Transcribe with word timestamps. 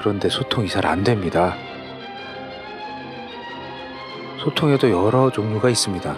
그런데 0.00 0.28
소통이 0.30 0.68
잘 0.68 0.86
안 0.86 1.04
됩니다. 1.04 1.54
소통에도 4.42 4.90
여러 4.90 5.30
종류가 5.30 5.68
있습니다. 5.68 6.16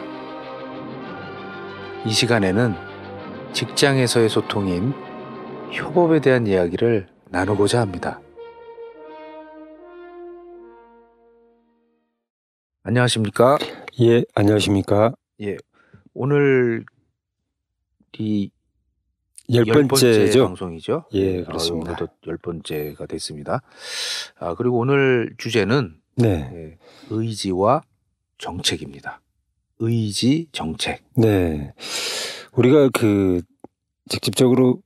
이 2.07 2.11
시간에는 2.11 2.75
직장에서의 3.53 4.29
소통인 4.29 4.95
협업에 5.73 6.21
대한 6.21 6.47
이야기를 6.47 7.09
나누고자 7.31 7.81
합니다. 7.81 8.21
안녕하십니까? 12.85 13.59
예, 14.01 14.23
안녕하십니까. 14.35 15.15
예, 15.43 15.57
오늘 16.15 16.85
이 18.19 18.51
열열 19.53 19.89
번째. 19.89 20.31
방송이죠. 20.39 21.05
예, 21.15 21.43
아, 21.43 21.45
그렇습니다. 21.45 21.93
오늘도 21.93 22.09
열 22.27 22.37
번째가 22.39 23.07
됐습니다. 23.07 23.63
아, 24.39 24.55
그리고 24.55 24.79
오늘 24.79 25.35
주제는 25.39 25.97
네, 26.17 26.51
예, 26.55 26.79
의지와 27.11 27.83
정책입니다. 28.39 29.21
의지, 29.79 30.49
정책. 30.53 31.03
네. 31.17 31.73
우리가 32.53 32.91
그 32.93 33.41
직접적으로 34.09 34.81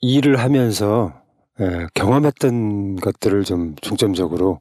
일을 0.00 0.38
하면서 0.38 1.22
예, 1.60 1.86
경험했던 1.94 2.96
것들을 2.96 3.44
좀 3.44 3.76
중점적으로 3.80 4.60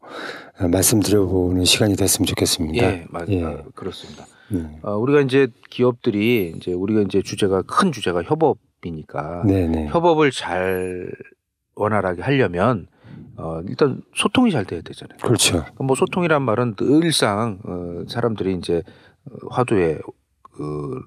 어, 0.60 0.68
말씀드려보는 0.68 1.66
시간이 1.66 1.96
됐으면 1.96 2.28
좋겠습니다. 2.28 2.86
예, 2.86 3.06
맞, 3.10 3.28
예. 3.30 3.44
아, 3.44 3.64
그렇습니다. 3.74 4.28
음. 4.52 4.78
아, 4.84 4.92
우리가 4.92 5.22
이제 5.22 5.48
기업들이 5.70 6.54
이제 6.58 6.74
우리가 6.74 7.02
이제 7.02 7.22
주제가 7.22 7.62
큰 7.64 7.92
주제가 7.92 8.24
협업 8.24 8.58
이니까 8.86 9.44
네, 9.46 9.68
네. 9.68 9.88
협업을 9.88 10.32
잘 10.32 11.12
원활하게 11.76 12.22
하려면 12.22 12.88
어, 13.38 13.62
일단 13.68 14.02
소통이 14.16 14.52
잘 14.52 14.66
돼야 14.66 14.82
되잖아요. 14.82 15.18
그렇죠. 15.22 15.66
뭐 15.80 15.96
소통이란 15.96 16.42
말은 16.42 16.76
늘상 16.76 17.60
어, 17.64 18.04
사람들이 18.08 18.56
이제 18.56 18.84
어, 19.26 19.48
화두에 19.50 20.00
그 20.44 21.02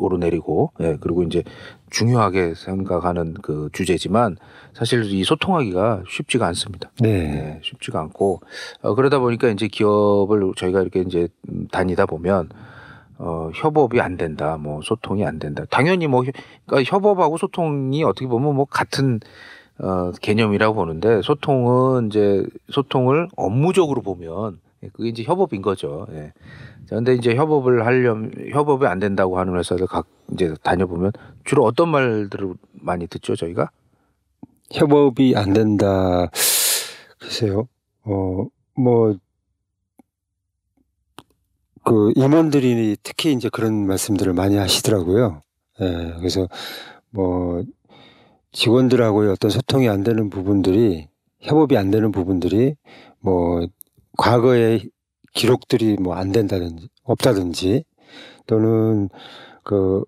오르내리고 0.00 0.72
예, 0.80 0.96
그리고 1.00 1.22
이제 1.22 1.44
중요하게 1.90 2.54
생각하는 2.54 3.34
그 3.34 3.68
주제지만 3.72 4.36
사실 4.72 5.04
이 5.04 5.22
소통하기가 5.24 6.04
쉽지가 6.08 6.46
않습니다. 6.48 6.90
네. 7.00 7.08
예, 7.10 7.60
쉽지가 7.62 8.00
않고 8.00 8.40
어, 8.82 8.94
그러다 8.94 9.18
보니까 9.18 9.48
이제 9.48 9.68
기업을 9.68 10.52
저희가 10.56 10.80
이렇게 10.80 11.00
이제 11.00 11.28
음, 11.48 11.68
다니다 11.70 12.06
보면 12.06 12.48
어, 13.22 13.50
협업이 13.54 14.00
안 14.00 14.16
된다, 14.16 14.56
뭐 14.56 14.80
소통이 14.82 15.26
안 15.26 15.38
된다. 15.38 15.64
당연히 15.70 16.06
뭐 16.06 16.24
협- 16.24 16.34
그러니까 16.66 16.90
협업하고 16.96 17.36
소통이 17.36 18.02
어떻게 18.02 18.26
보면 18.26 18.54
뭐 18.56 18.64
같은 18.64 19.20
어, 19.78 20.10
개념이라고 20.20 20.74
보는데 20.74 21.20
소통은 21.22 22.06
이제 22.08 22.44
소통을 22.70 23.28
업무적으로 23.36 24.00
보면 24.00 24.58
예, 24.82 24.88
그게 24.88 25.10
이제 25.10 25.22
협업인 25.22 25.60
거죠. 25.60 26.06
예. 26.12 26.32
자, 26.86 26.96
근데 26.96 27.14
이제 27.14 27.34
협업을 27.34 27.84
하려면 27.84 28.32
협업이 28.52 28.86
안 28.86 28.98
된다고 28.98 29.38
하는 29.38 29.54
회사들 29.58 29.86
각 29.86 30.06
이제 30.32 30.54
다녀보면 30.62 31.12
주로 31.44 31.64
어떤 31.64 31.90
말들을 31.90 32.54
많이 32.72 33.06
듣죠, 33.06 33.36
저희가? 33.36 33.70
협업이 34.72 35.34
안 35.36 35.52
된다. 35.52 36.30
글쎄요. 37.18 37.68
어, 38.04 38.46
뭐, 38.76 39.14
그 41.84 42.12
임원들이 42.16 42.96
특히 43.02 43.32
이제 43.32 43.48
그런 43.48 43.86
말씀들을 43.86 44.32
많이 44.34 44.56
하시더라고요. 44.56 45.40
예, 45.80 46.14
그래서 46.18 46.48
뭐 47.10 47.62
직원들하고의 48.52 49.30
어떤 49.30 49.50
소통이 49.50 49.88
안 49.88 50.02
되는 50.04 50.30
부분들이 50.30 51.08
협업이 51.40 51.76
안 51.76 51.90
되는 51.90 52.12
부분들이 52.12 52.74
뭐 53.20 53.66
과거의 54.18 54.90
기록들이 55.34 55.96
뭐 56.00 56.14
안 56.14 56.32
된다든지 56.32 56.88
없다든지 57.04 57.84
또는 58.46 59.08
그 59.64 60.04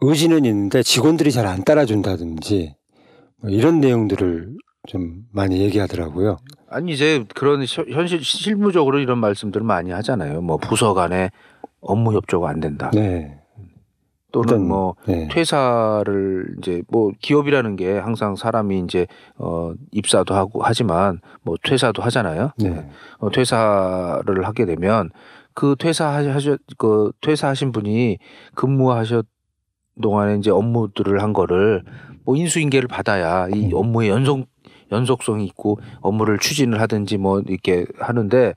의지는 0.00 0.44
있는데 0.44 0.82
직원들이 0.82 1.32
잘 1.32 1.46
안 1.46 1.64
따라준다든지 1.64 2.74
뭐 3.38 3.50
이런 3.50 3.80
내용들을 3.80 4.56
좀 4.88 5.24
많이 5.32 5.60
얘기하더라고요. 5.60 6.38
아니 6.70 6.92
이제 6.92 7.24
그런 7.34 7.66
시- 7.66 7.84
현실 7.88 8.22
실무적으로 8.24 8.98
이런 9.00 9.18
말씀들을 9.18 9.66
많이 9.66 9.90
하잖아요. 9.90 10.40
뭐 10.40 10.56
부서 10.56 10.94
간에 10.94 11.30
업무 11.80 12.14
협조가 12.14 12.48
안 12.48 12.60
된다. 12.60 12.90
네. 12.94 13.36
또는 14.32 14.48
일단, 14.54 14.68
뭐 14.68 14.94
네. 15.08 15.26
퇴사를 15.28 16.54
이제 16.58 16.82
뭐 16.88 17.10
기업이라는 17.20 17.74
게 17.74 17.98
항상 17.98 18.36
사람이 18.36 18.78
이제 18.80 19.08
어 19.36 19.72
입사도 19.90 20.34
하고 20.34 20.62
하지만 20.62 21.20
뭐 21.42 21.56
퇴사도 21.60 22.00
하잖아요. 22.02 22.52
네. 22.58 22.88
어, 23.18 23.30
퇴사를 23.30 24.46
하게 24.46 24.66
되면 24.66 25.10
그 25.54 25.74
퇴사하셨 25.76 26.60
그 26.78 27.10
퇴사하신 27.20 27.72
분이 27.72 28.18
근무하셨 28.54 29.26
동안에 30.00 30.36
이제 30.36 30.50
업무들을 30.52 31.20
한 31.20 31.32
거를 31.32 31.82
뭐 32.24 32.36
인수인계를 32.36 32.86
받아야 32.86 33.48
이 33.48 33.66
음. 33.66 33.70
업무의 33.74 34.10
연속 34.10 34.46
연속성이 34.92 35.44
있고 35.46 35.78
업무를 36.00 36.38
추진을 36.38 36.80
하든지 36.80 37.16
뭐 37.18 37.40
이렇게 37.46 37.86
하는데 37.98 38.54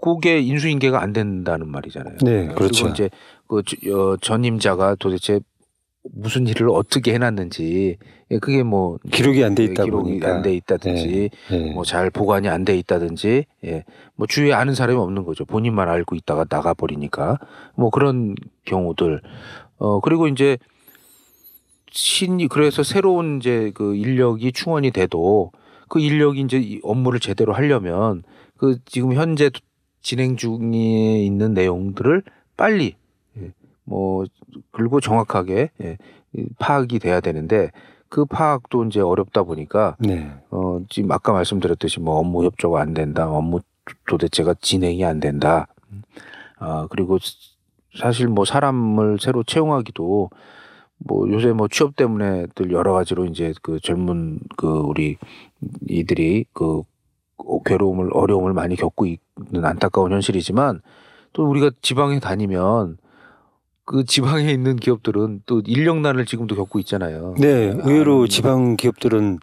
그게 0.00 0.40
인수인계가 0.40 1.00
안 1.00 1.12
된다는 1.12 1.68
말이잖아요. 1.68 2.16
네, 2.22 2.48
그렇죠. 2.48 2.88
이제 2.88 3.08
그 3.46 3.62
저- 3.64 3.76
어, 3.96 4.16
전임자가 4.16 4.96
도대체 4.96 5.40
무슨 6.12 6.48
일을 6.48 6.68
어떻게 6.70 7.14
해놨는지 7.14 7.96
예, 8.32 8.38
그게 8.40 8.64
뭐 8.64 8.98
기록이 9.12 9.44
안 9.44 9.54
돼 9.54 9.62
있다 9.64 9.84
기록이. 9.84 10.20
안 10.24 10.42
돼 10.42 10.52
있다든지 10.54 11.30
네. 11.50 11.72
뭐잘 11.74 12.10
보관이 12.10 12.48
안 12.48 12.64
돼 12.64 12.76
있다든지 12.76 13.44
예. 13.66 13.84
뭐 14.16 14.26
주위에 14.26 14.52
아는 14.52 14.74
사람이 14.74 14.98
없는 14.98 15.22
거죠. 15.22 15.44
본인만 15.44 15.88
알고 15.88 16.16
있다가 16.16 16.44
나가 16.44 16.74
버리니까 16.74 17.38
뭐 17.76 17.90
그런 17.90 18.34
경우들 18.64 19.20
어 19.78 20.00
그리고 20.00 20.26
이제 20.26 20.58
신이 21.92 22.48
그래서 22.48 22.82
새로운 22.82 23.38
이제 23.38 23.70
그 23.74 23.94
인력이 23.94 24.52
충원이 24.52 24.90
돼도 24.90 25.52
그 25.88 26.00
인력이 26.00 26.40
이제 26.40 26.58
이 26.58 26.80
업무를 26.82 27.20
제대로 27.20 27.52
하려면 27.52 28.22
그 28.56 28.78
지금 28.86 29.12
현재 29.12 29.50
진행 30.00 30.36
중에 30.36 31.22
있는 31.22 31.54
내용들을 31.54 32.22
빨리 32.56 32.96
예, 33.38 33.52
뭐 33.84 34.24
그리고 34.70 35.00
정확하게 35.00 35.70
예, 35.82 35.98
이 36.34 36.46
파악이 36.58 36.98
돼야 36.98 37.20
되는데 37.20 37.70
그 38.08 38.24
파악도 38.24 38.84
이제 38.84 39.00
어렵다 39.00 39.42
보니까 39.42 39.96
네. 39.98 40.30
어, 40.50 40.80
지금 40.88 41.12
아까 41.12 41.32
말씀드렸듯이 41.32 42.00
뭐 42.00 42.16
업무 42.16 42.44
협조가 42.44 42.80
안 42.80 42.94
된다, 42.94 43.30
업무 43.30 43.60
도대체가 44.06 44.54
진행이 44.60 45.04
안 45.04 45.20
된다. 45.20 45.66
아, 46.58 46.86
그리고 46.90 47.18
사실 47.98 48.28
뭐 48.28 48.44
사람을 48.44 49.18
새로 49.20 49.42
채용하기도 49.44 50.30
뭐 51.04 51.28
요새 51.30 51.52
뭐 51.52 51.68
취업 51.68 51.96
때문에들 51.96 52.72
여러 52.72 52.92
가지로 52.92 53.24
이제 53.26 53.52
그 53.62 53.80
젊은 53.80 54.38
그 54.56 54.66
우리 54.68 55.16
이들이 55.88 56.44
그 56.52 56.82
괴로움을 57.64 58.10
어려움을 58.12 58.52
많이 58.52 58.76
겪고 58.76 59.06
있는 59.06 59.64
안타까운 59.64 60.12
현실이지만 60.12 60.80
또 61.32 61.48
우리가 61.48 61.70
지방에 61.82 62.20
다니면 62.20 62.98
그 63.84 64.04
지방에 64.04 64.50
있는 64.50 64.76
기업들은 64.76 65.42
또 65.46 65.62
인력난을 65.64 66.24
지금도 66.24 66.54
겪고 66.54 66.78
있잖아요. 66.80 67.34
네, 67.38 67.74
의외로 67.82 68.24
아, 68.24 68.26
지방 68.28 68.76
기업들은 68.76 69.38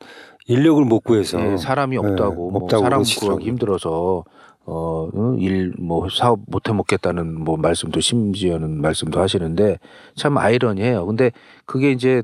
인력을 0.48 0.84
못 0.86 1.02
구해서 1.02 1.40
예, 1.42 1.58
사람이 1.58 1.98
없다고 1.98 2.30
네, 2.30 2.36
뭐 2.36 2.64
없다고 2.64 2.84
사람. 2.84 3.04
구하기 3.04 3.46
힘들어서 3.46 4.24
어 4.66 5.10
일 5.40 5.74
뭐 5.80 6.08
사업 6.10 6.42
못해 6.48 6.74
먹겠다는 6.74 7.40
뭐 7.44 7.58
말씀도 7.58 8.00
심지어는 8.02 8.82
말씀도 8.82 9.20
하시는데 9.20 9.80
참 10.16 10.38
아이러니해요. 10.38 11.06
근데 11.06 11.32
그게 11.66 11.92
이제 11.92 12.24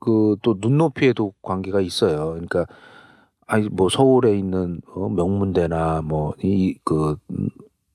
그 0.00 0.36
또 0.42 0.56
눈높이에도 0.60 1.32
관계가 1.42 1.80
있어요. 1.80 2.30
그러니까 2.32 2.66
아니 3.46 3.68
뭐 3.70 3.88
서울에 3.88 4.36
있는 4.38 4.80
어, 4.94 5.08
명문대나 5.08 6.02
뭐 6.02 6.34
이 6.42 6.76
그 6.84 7.16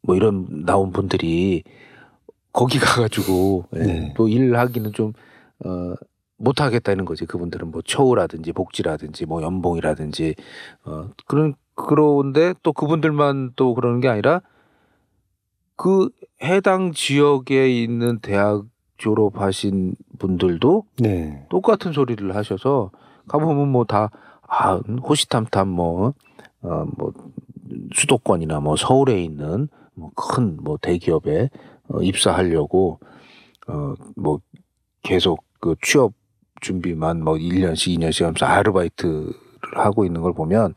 뭐 0.03 0.15
이런 0.15 0.65
나온 0.65 0.91
분들이 0.91 1.63
거기 2.53 2.79
가가지고 2.79 3.65
예, 3.75 3.79
네. 3.79 4.13
또 4.17 4.27
일하기는 4.29 4.93
좀 4.93 5.13
어, 5.65 5.93
못 6.37 6.61
하겠다는 6.61 7.05
거지. 7.05 7.25
그분들은 7.25 7.71
뭐 7.71 7.81
처우라든지 7.85 8.53
복지라든지 8.53 9.25
뭐 9.25 9.41
연봉이라든지 9.43 10.35
어 10.85 11.09
그런 11.27 11.55
그런데 11.87 12.53
또 12.63 12.73
그분들만 12.73 13.53
또 13.55 13.73
그러는 13.73 13.99
게 13.99 14.07
아니라 14.07 14.41
그 15.75 16.09
해당 16.41 16.91
지역에 16.91 17.69
있는 17.69 18.19
대학 18.19 18.65
졸업하신 18.97 19.95
분들도 20.17 20.83
네. 20.99 21.45
똑같은 21.49 21.93
소리를 21.93 22.35
하셔서 22.35 22.91
가보면 23.27 23.69
뭐 23.69 23.85
다 23.85 24.09
아, 24.49 24.77
호시탐탐 25.07 25.69
뭐, 25.69 26.13
어, 26.61 26.85
뭐, 26.97 27.13
수도권이나 27.93 28.59
뭐 28.59 28.75
서울에 28.75 29.23
있는 29.23 29.69
뭐큰뭐 29.93 30.79
대기업에 30.81 31.51
어, 31.87 32.01
입사하려고 32.01 32.99
어, 33.67 33.93
뭐 34.15 34.39
계속 35.03 35.43
그 35.59 35.75
취업 35.83 36.13
준비만 36.61 37.23
뭐 37.23 37.35
1년씩 37.35 37.95
2년씩 37.99 38.23
하면서 38.23 38.45
아르바이트를 38.47 39.33
하고 39.73 40.05
있는 40.05 40.21
걸 40.21 40.33
보면 40.33 40.73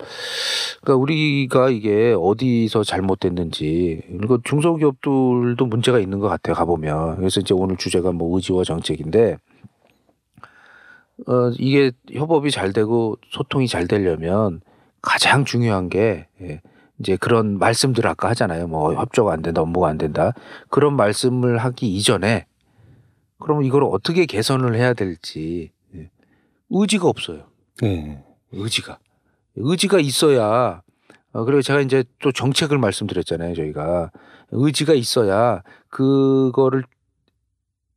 그러니까 0.81 0.96
우리가 1.02 1.70
이게 1.70 2.14
어디서 2.19 2.84
잘못됐는지 2.84 4.02
그리고 4.19 4.40
중소기업들도 4.43 5.64
문제가 5.67 5.99
있는 5.99 6.19
것 6.19 6.29
같아요 6.29 6.55
가보면 6.55 7.17
그래서 7.17 7.40
이제 7.40 7.55
오늘 7.55 7.76
주제가 7.76 8.12
뭐 8.12 8.37
의지와 8.37 8.64
정책인데 8.64 9.38
어 11.26 11.50
이게 11.58 11.93
협업이 12.12 12.50
잘 12.50 12.73
되고 12.73 13.17
소통이 13.31 13.69
잘 13.69 13.87
되려면 13.87 14.61
가장 15.00 15.44
중요한 15.44 15.88
게 15.88 16.26
예, 16.40 16.61
이제 16.99 17.17
그런 17.17 17.58
말씀들 17.58 18.06
아까 18.06 18.31
하잖아요 18.31 18.67
뭐 18.67 18.94
협조가 18.94 19.32
안 19.32 19.43
된다 19.43 19.62
업무가 19.62 19.88
안 19.88 19.99
된다 19.99 20.32
그런 20.69 20.96
말씀을 20.96 21.58
하기 21.58 21.94
이전에 21.94 22.46
그럼 23.43 23.64
이걸 23.64 23.84
어떻게 23.84 24.25
개선을 24.25 24.76
해야 24.76 24.94
될지 24.94 25.73
예, 25.94 26.11
의지가 26.70 27.08
없어요. 27.08 27.44
네. 27.82 28.25
의지가 28.52 28.99
의지가 29.56 30.00
있어야 30.00 30.82
어, 31.32 31.44
그리고 31.44 31.62
제가 31.62 31.81
이제 31.81 32.04
또 32.20 32.32
정책을 32.32 32.78
말씀드렸잖아요 32.78 33.54
저희가 33.54 34.10
의지가 34.50 34.94
있어야 34.94 35.62
그거를 35.88 36.84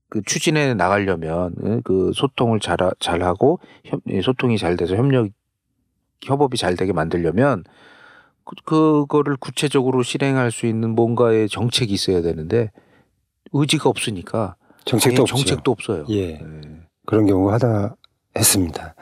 그 0.10 0.22
추진해 0.26 0.74
나가려면 0.74 1.54
예, 1.66 1.82
그 1.84 2.12
소통을 2.14 2.60
잘 2.60 2.78
잘하고 3.00 3.60
협- 3.84 4.02
예, 4.10 4.22
소통이 4.22 4.58
잘 4.58 4.78
돼서 4.78 4.96
협력 4.96 5.30
협업이 6.24 6.58
잘 6.58 6.76
되게 6.76 6.94
만들려면 6.94 7.64
그, 8.46 8.56
그거를 8.64 9.36
구체적으로 9.38 10.04
실행할 10.04 10.52
수 10.52 10.68
있는 10.68 10.92
뭔가의 10.92 11.50
정책이 11.50 11.92
있어야 11.94 12.22
되는데 12.22 12.72
의지가 13.52 13.90
없으니까 13.90 14.56
정책도 14.86 15.24
없죠. 15.24 15.36
정책도 15.36 15.72
없어요. 15.72 16.06
예. 16.10 16.34
예. 16.36 16.42
그런 17.06 17.26
경우가 17.26 17.54
하다 17.56 17.96
했습니다. 18.38 18.96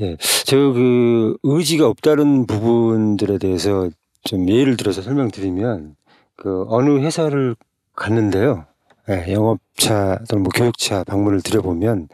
예. 0.00 0.16
저그 0.46 1.36
의지가 1.42 1.86
없다는 1.88 2.46
부분들에 2.46 3.38
대해서 3.38 3.90
좀 4.24 4.48
예를 4.48 4.76
들어서 4.76 5.02
설명드리면 5.02 5.96
그 6.36 6.64
어느 6.68 7.00
회사를 7.00 7.56
갔는데요. 7.96 8.66
예, 9.10 9.32
영업차 9.32 10.20
또는 10.28 10.42
뭐 10.42 10.52
교육차 10.54 11.02
방문을 11.04 11.40
드려보면 11.40 12.08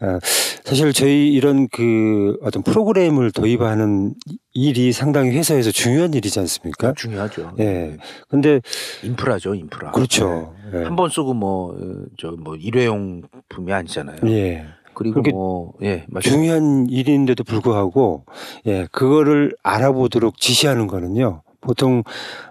어, 0.00 0.18
사실 0.64 0.92
저희 0.92 1.32
이런 1.32 1.66
그 1.68 2.38
어떤 2.42 2.62
프로그램을 2.62 3.32
도입하는 3.32 4.14
일이 4.52 4.92
상당히 4.92 5.30
회사에서 5.30 5.72
중요한 5.72 6.14
일이지 6.14 6.38
않습니까? 6.38 6.92
중요하죠. 6.92 7.54
예. 7.58 7.96
근데 8.28 8.60
인프라죠, 9.02 9.54
인프라. 9.54 9.90
그렇죠. 9.90 10.54
예. 10.72 10.84
한번 10.84 11.10
쓰고 11.10 11.34
뭐 11.34 11.76
저뭐 12.18 12.56
일회용품이 12.60 13.72
아니잖아요. 13.72 14.18
예. 14.26 14.66
그리고 14.98 15.22
뭐 15.30 15.72
예, 15.82 16.04
맞아요. 16.08 16.22
중요한 16.22 16.86
일인데도 16.90 17.44
불구하고 17.44 18.24
예 18.66 18.86
그거를 18.90 19.54
알아보도록 19.62 20.38
지시하는 20.38 20.88
거는요 20.88 21.42
보통 21.60 22.02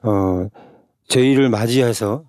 어 0.04 0.48
저희를 1.10 1.50
맞이해서 1.50 2.24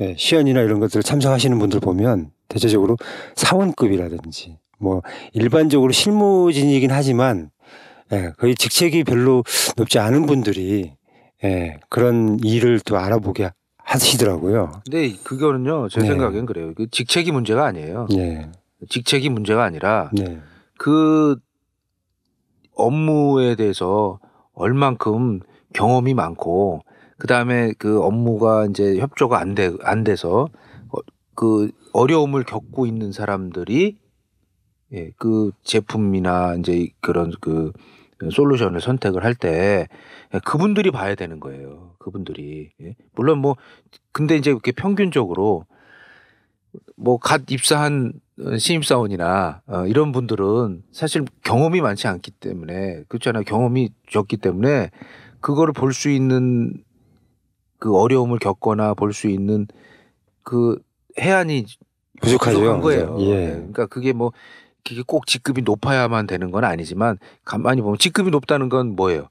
예, 0.00 0.14
시연이나 0.18 0.60
이런 0.60 0.80
것들 0.80 1.02
참석하시는 1.02 1.58
분들 1.58 1.80
보면 1.80 2.30
대체적으로 2.48 2.96
사원급이라든지 3.36 4.58
뭐 4.78 5.02
일반적으로 5.32 5.92
실무진이긴 5.92 6.90
하지만 6.90 7.50
예, 8.12 8.32
거의 8.38 8.54
직책이 8.54 9.04
별로 9.04 9.44
높지 9.76 9.98
않은 9.98 10.26
분들이 10.26 10.92
예, 11.44 11.78
그런 11.88 12.38
일을 12.42 12.80
또 12.84 12.98
알아보게 12.98 13.50
하시더라고요. 13.78 14.82
근데 14.84 15.14
그거는요, 15.24 15.88
제 15.88 16.00
네. 16.00 16.08
생각엔 16.08 16.44
그래요. 16.44 16.74
그 16.74 16.90
직책이 16.90 17.32
문제가 17.32 17.64
아니에요. 17.64 18.08
예, 18.18 18.50
직책이 18.88 19.28
문제가 19.30 19.64
아니라 19.64 20.10
네, 20.12 20.40
그 20.78 21.36
업무에 22.74 23.56
대해서 23.56 24.20
얼만큼 24.54 25.40
경험이 25.74 26.14
많고 26.14 26.80
그 27.18 27.26
다음에 27.26 27.72
그 27.78 28.00
업무가 28.02 28.66
이제 28.66 28.98
협조가 28.98 29.38
안 29.40 29.54
돼, 29.54 29.72
안 29.82 30.04
돼서 30.04 30.48
어, 30.88 30.98
그 31.34 31.70
어려움을 31.92 32.44
겪고 32.44 32.86
있는 32.86 33.10
사람들이 33.12 33.98
예, 34.92 35.10
그 35.18 35.50
제품이나 35.64 36.54
이제 36.56 36.88
그런 37.00 37.32
그 37.40 37.72
솔루션을 38.32 38.80
선택을 38.80 39.24
할 39.24 39.34
때 39.34 39.86
그분들이 40.44 40.90
봐야 40.90 41.14
되는 41.14 41.38
거예요. 41.40 41.94
그분들이. 41.98 42.70
예. 42.82 42.96
물론 43.14 43.38
뭐 43.38 43.56
근데 44.12 44.36
이제 44.36 44.50
이렇게 44.50 44.72
평균적으로 44.72 45.64
뭐 46.96 47.18
갓 47.18 47.50
입사한 47.50 48.12
어, 48.14 48.18
신입사원이나 48.58 49.62
어, 49.66 49.86
이런 49.86 50.12
분들은 50.12 50.82
사실 50.92 51.24
경험이 51.42 51.80
많지 51.80 52.06
않기 52.06 52.30
때문에 52.32 53.02
그렇잖아요. 53.08 53.42
경험이 53.44 53.90
적기 54.10 54.36
때문에 54.36 54.90
그거를 55.40 55.72
볼 55.72 55.92
수 55.92 56.08
있는 56.10 56.74
그 57.78 57.96
어려움을 57.96 58.38
겪거나 58.38 58.94
볼 58.94 59.12
수 59.12 59.28
있는 59.28 59.66
그 60.42 60.78
해안이 61.20 61.66
부족하죠. 62.20 62.80
거예요. 62.80 63.16
예. 63.20 63.26
예. 63.26 63.46
그러니까 63.50 63.86
그게 63.86 64.12
뭐 64.12 64.32
그게 64.84 65.02
꼭 65.06 65.26
직급이 65.26 65.62
높아야만 65.62 66.26
되는 66.26 66.50
건 66.50 66.64
아니지만 66.64 67.18
가만히 67.44 67.82
보면 67.82 67.98
직급이 67.98 68.30
높다는 68.30 68.68
건 68.68 68.96
뭐예요? 68.96 69.28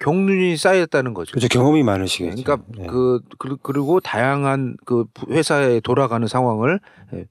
경륜이 0.00 0.56
쌓였다는 0.56 1.14
거죠. 1.14 1.30
그렇죠 1.32 1.46
경험이 1.48 1.82
많으시겠죠. 1.84 2.42
그러니까 2.42 2.66
예. 2.80 2.86
그 2.86 3.20
그- 3.38 3.56
그리고 3.62 4.00
다양한 4.00 4.76
그 4.84 5.04
회사에 5.28 5.80
돌아가는 5.80 6.26
상황을 6.26 6.80
예, 7.14 7.26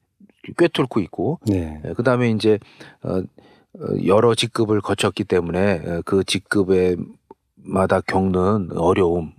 꿰뚫고 0.58 1.00
있고 1.02 1.40
네. 1.48 1.82
예, 1.86 1.94
그다음에 1.94 2.30
이제 2.32 2.60
어, 3.02 3.20
어, 3.20 4.06
여러 4.06 4.36
직급을 4.36 4.82
거쳤기 4.82 5.24
때문에 5.24 5.82
어, 5.86 6.02
그 6.06 6.24
직급에 6.24 6.96
마다 7.56 8.02
겪는 8.02 8.72
어려움, 8.76 9.32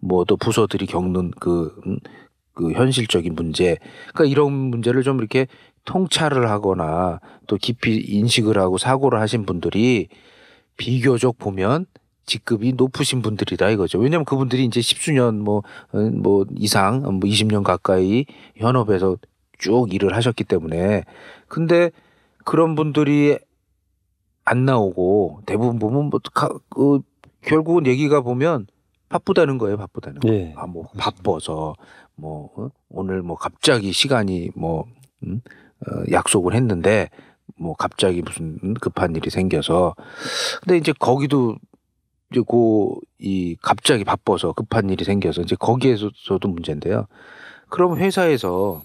뭐 0.00 0.24
또 0.24 0.36
부서들이 0.36 0.86
겪는 0.86 1.30
그, 1.40 1.74
음, 1.86 1.98
그 2.54 2.72
현실적인 2.72 3.34
문제, 3.34 3.78
그러니까 4.12 4.30
이런 4.30 4.52
문제를 4.52 5.02
좀 5.02 5.18
이렇게 5.18 5.46
통찰을 5.84 6.50
하거나 6.50 7.20
또 7.46 7.56
깊이 7.56 7.96
인식을 7.96 8.58
하고 8.58 8.78
사고를 8.78 9.20
하신 9.20 9.46
분들이 9.46 10.08
비교적 10.76 11.38
보면 11.38 11.86
직급이 12.26 12.72
높으신 12.74 13.20
분들이다 13.22 13.70
이거죠. 13.70 13.98
왜냐하면 13.98 14.24
그분들이 14.24 14.64
이제 14.64 14.80
십수년 14.80 15.40
뭐, 15.40 15.62
어, 15.92 15.98
뭐 15.98 16.46
이상, 16.56 17.02
뭐 17.02 17.20
20년 17.20 17.64
가까이 17.64 18.26
현업에서 18.56 19.16
쭉 19.62 19.94
일을 19.94 20.14
하셨기 20.16 20.44
때문에 20.44 21.04
근데 21.46 21.90
그런 22.44 22.74
분들이 22.74 23.38
안 24.44 24.64
나오고 24.64 25.42
대부분 25.46 25.78
보면 25.78 26.10
뭐 26.10 26.20
가, 26.34 26.48
그 26.68 27.00
결국은 27.42 27.86
얘기가 27.86 28.20
보면 28.20 28.66
바쁘다는 29.08 29.58
거예요, 29.58 29.76
바쁘다는 29.76 30.20
거. 30.20 30.28
예. 30.30 30.52
아, 30.56 30.66
뭐 30.66 30.88
바빠서 30.98 31.74
뭐 32.16 32.50
어? 32.56 32.70
오늘 32.88 33.22
뭐 33.22 33.36
갑자기 33.36 33.92
시간이 33.92 34.50
뭐 34.56 34.86
음? 35.24 35.40
어, 35.86 36.02
약속을 36.10 36.54
했는데 36.54 37.08
뭐 37.56 37.74
갑자기 37.74 38.22
무슨 38.22 38.74
급한 38.74 39.14
일이 39.14 39.30
생겨서 39.30 39.94
근데 40.62 40.76
이제 40.76 40.92
거기도 40.98 41.56
이제 42.32 42.40
고이 42.40 43.56
갑자기 43.60 44.02
바빠서 44.04 44.52
급한 44.52 44.90
일이 44.90 45.04
생겨서 45.04 45.42
이제 45.42 45.54
거기에서도 45.54 46.48
문제인데요. 46.48 47.06
그럼 47.68 47.98
회사에서 47.98 48.82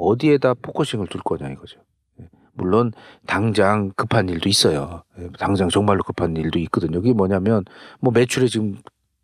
어디에다 0.00 0.54
focusing을 0.54 1.06
둘 1.08 1.20
거냐 1.22 1.48
이거죠. 1.50 1.80
예. 2.20 2.28
물론 2.52 2.92
당장 3.26 3.90
급한 3.96 4.28
일도 4.28 4.48
있어요. 4.48 5.02
예, 5.18 5.28
당장 5.38 5.68
정말로 5.68 6.02
급한 6.02 6.36
일도 6.36 6.58
있거든요. 6.60 7.00
그게 7.00 7.12
뭐냐면 7.12 7.64
뭐 8.00 8.12
매출에 8.12 8.46
지금 8.48 8.76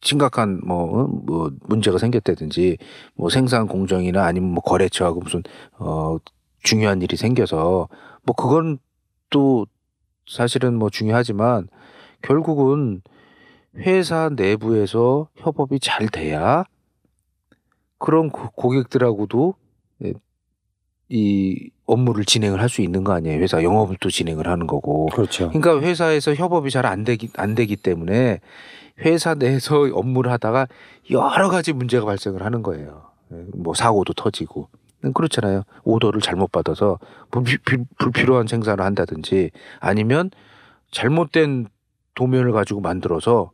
심각한 0.02 0.60
뭐, 0.64 1.02
어? 1.02 1.06
뭐 1.06 1.50
문제가 1.62 1.98
생겼다든지 1.98 2.78
뭐 3.14 3.30
생산 3.30 3.66
공정이나 3.66 4.24
아니면 4.24 4.50
뭐 4.50 4.62
거래처하고 4.62 5.20
무슨 5.20 5.42
어 5.78 6.18
중요한 6.62 7.02
일이 7.02 7.16
생겨서 7.16 7.88
뭐 8.22 8.34
그건 8.36 8.78
또 9.30 9.66
사실은 10.28 10.74
뭐 10.74 10.90
중요하지만 10.90 11.68
결국은 12.22 13.02
회사 13.76 14.30
내부에서 14.34 15.28
협업이 15.36 15.80
잘 15.80 16.08
돼야 16.08 16.64
그런 17.98 18.30
고- 18.30 18.50
고객들하고도 18.50 19.54
예, 19.58 19.65
이 21.08 21.70
업무를 21.86 22.24
진행을 22.24 22.60
할 22.60 22.68
수 22.68 22.82
있는 22.82 23.04
거 23.04 23.12
아니에요. 23.12 23.40
회사 23.40 23.62
영업을 23.62 23.96
또 24.00 24.10
진행을 24.10 24.48
하는 24.48 24.66
거고. 24.66 25.06
그렇죠. 25.06 25.50
그러니까 25.50 25.80
회사에서 25.80 26.34
협업이 26.34 26.70
잘 26.70 26.84
안 26.86 27.04
되기 27.04 27.30
안 27.36 27.54
되기 27.54 27.76
때문에 27.76 28.40
회사 29.00 29.34
내에서 29.34 29.82
업무를 29.92 30.32
하다가 30.32 30.66
여러 31.10 31.48
가지 31.48 31.72
문제가 31.72 32.06
발생을 32.06 32.42
하는 32.42 32.62
거예요. 32.62 33.10
예, 33.32 33.44
뭐 33.54 33.74
사고도 33.74 34.14
터지고 34.14 34.68
그렇잖아요. 35.14 35.62
오더를 35.84 36.20
잘못 36.20 36.50
받아서 36.50 36.98
불피, 37.30 37.58
불필요한 37.98 38.46
생산을 38.48 38.84
한다든지 38.84 39.50
아니면 39.78 40.30
잘못된 40.90 41.66
도면을 42.14 42.50
가지고 42.52 42.80
만들어서 42.80 43.52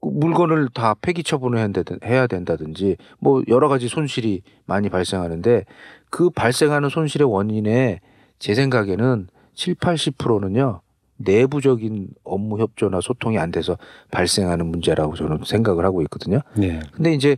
그 0.00 0.08
물건을 0.08 0.68
다 0.72 0.94
폐기 1.00 1.22
처분을 1.22 1.58
해야 2.04 2.26
된다든지 2.26 2.96
뭐 3.18 3.42
여러 3.48 3.68
가지 3.68 3.88
손실이 3.88 4.42
많이 4.64 4.88
발생하는데 4.88 5.64
그 6.10 6.30
발생하는 6.30 6.88
손실의 6.88 7.30
원인에 7.30 8.00
제 8.38 8.54
생각에는 8.54 9.28
7, 9.54 9.74
80%는요. 9.74 10.80
내부적인 11.16 12.08
업무 12.22 12.60
협조나 12.60 13.00
소통이 13.00 13.38
안 13.38 13.50
돼서 13.50 13.76
발생하는 14.12 14.66
문제라고 14.66 15.16
저는 15.16 15.40
생각을 15.44 15.84
하고 15.84 16.00
있거든요. 16.02 16.40
네. 16.56 16.80
근데 16.92 17.12
이제 17.12 17.36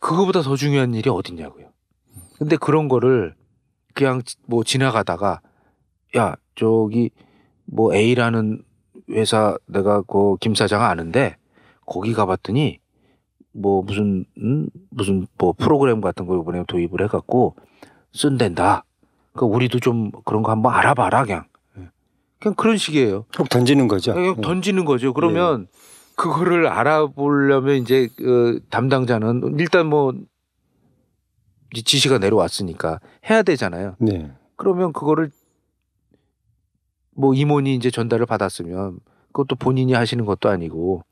그거보다 0.00 0.42
더 0.42 0.56
중요한 0.56 0.94
일이 0.94 1.08
어딨냐고요. 1.08 1.68
근데 2.38 2.56
그런 2.56 2.88
거를 2.88 3.34
그냥 3.94 4.20
뭐 4.46 4.64
지나가다가 4.64 5.40
야, 6.16 6.34
저기 6.56 7.10
뭐 7.64 7.94
A라는 7.94 8.62
회사 9.10 9.56
내가 9.66 10.02
그 10.02 10.36
김 10.40 10.54
사장 10.56 10.82
아는데 10.82 11.36
거기 11.86 12.12
가봤더니 12.14 12.80
뭐 13.52 13.82
무슨 13.82 14.24
음? 14.38 14.68
무슨 14.90 15.26
뭐 15.38 15.52
프로그램 15.52 16.00
같은 16.00 16.26
거 16.26 16.36
이번에 16.40 16.64
도입을 16.66 17.00
해갖고 17.04 17.54
쓴댄다. 18.14 18.84
그러니까 19.32 19.56
우리도 19.56 19.80
좀 19.80 20.10
그런 20.24 20.42
거 20.42 20.50
한번 20.50 20.72
알아봐라 20.74 21.24
그냥. 21.24 21.44
예. 21.78 21.88
그냥 22.38 22.54
그런 22.54 22.76
식이에요. 22.76 23.24
그럼 23.32 23.46
던지는 23.48 23.88
거죠. 23.88 24.14
그냥 24.14 24.40
던지는 24.40 24.84
거죠. 24.84 25.12
그러면 25.12 25.66
그거를 26.16 26.68
알아보려면 26.68 27.76
이제 27.76 28.08
그 28.16 28.60
담당자는 28.70 29.56
일단 29.58 29.86
뭐 29.86 30.14
지시가 31.74 32.18
내려왔으니까 32.18 33.00
해야 33.28 33.42
되잖아요. 33.42 33.96
네. 33.98 34.32
그러면 34.56 34.92
그거를 34.92 35.30
뭐 37.16 37.34
임원이 37.34 37.74
이제 37.74 37.90
전달을 37.90 38.26
받았으면 38.26 39.00
그것도 39.32 39.56
본인이 39.56 39.92
하시는 39.92 40.24
것도 40.24 40.48
아니고 40.48 41.02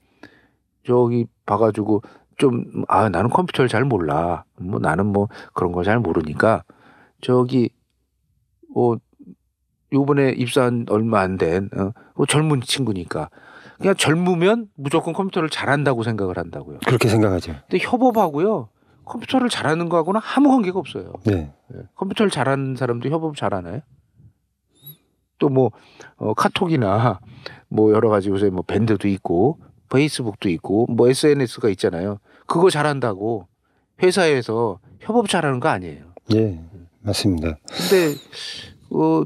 저기 0.86 1.26
봐가지고 1.46 2.02
좀 2.38 2.84
아 2.88 3.08
나는 3.08 3.30
컴퓨터를 3.30 3.68
잘 3.68 3.84
몰라 3.84 4.44
뭐 4.60 4.80
나는 4.80 5.06
뭐 5.06 5.28
그런 5.52 5.72
걸잘 5.72 5.98
모르니까 5.98 6.64
저기 7.22 7.70
뭐 8.74 8.98
요번에 9.92 10.30
입사한 10.32 10.86
얼마 10.90 11.20
안된 11.20 11.70
어, 11.76 11.92
뭐 12.14 12.26
젊은 12.26 12.60
친구니까 12.60 13.30
그냥 13.78 13.94
젊으면 13.96 14.68
무조건 14.74 15.12
컴퓨터를 15.14 15.48
잘한다고 15.48 16.02
생각을 16.02 16.36
한다고요. 16.36 16.78
그렇게 16.86 17.08
생각하죠. 17.08 17.54
근데 17.68 17.84
협업하고요 17.84 18.68
컴퓨터를 19.04 19.48
잘하는 19.48 19.88
거하고는 19.88 20.20
아무 20.22 20.50
관계가 20.50 20.78
없어요. 20.78 21.12
네. 21.24 21.52
예. 21.74 21.78
컴퓨터를 21.94 22.30
잘하는 22.30 22.76
사람도 22.76 23.08
협업 23.08 23.36
잘하나요? 23.36 23.80
또뭐 25.38 25.72
어, 26.16 26.34
카톡이나 26.34 27.20
뭐 27.68 27.92
여러 27.92 28.08
가지 28.08 28.28
요새 28.28 28.50
뭐 28.50 28.62
밴드도 28.62 29.08
있고 29.08 29.58
페이스북도 29.90 30.48
있고 30.50 30.86
뭐 30.86 31.08
SNS가 31.08 31.68
있잖아요. 31.70 32.18
그거 32.46 32.70
잘한다고 32.70 33.48
회사에서 34.02 34.78
협업 35.00 35.28
잘하는 35.28 35.60
거 35.60 35.68
아니에요. 35.68 36.12
예, 36.34 36.60
맞습니다. 37.02 37.58
근데 37.66 38.14
어 38.90 39.24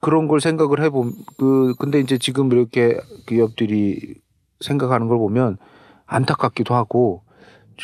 그런 0.00 0.28
걸 0.28 0.40
생각을 0.40 0.82
해봄 0.82 1.12
그 1.36 1.74
근데 1.78 2.00
이제 2.00 2.18
지금 2.18 2.50
이렇게 2.52 2.98
기업들이 3.26 4.14
생각하는 4.60 5.08
걸 5.08 5.18
보면 5.18 5.58
안타깝기도 6.06 6.74
하고 6.74 7.22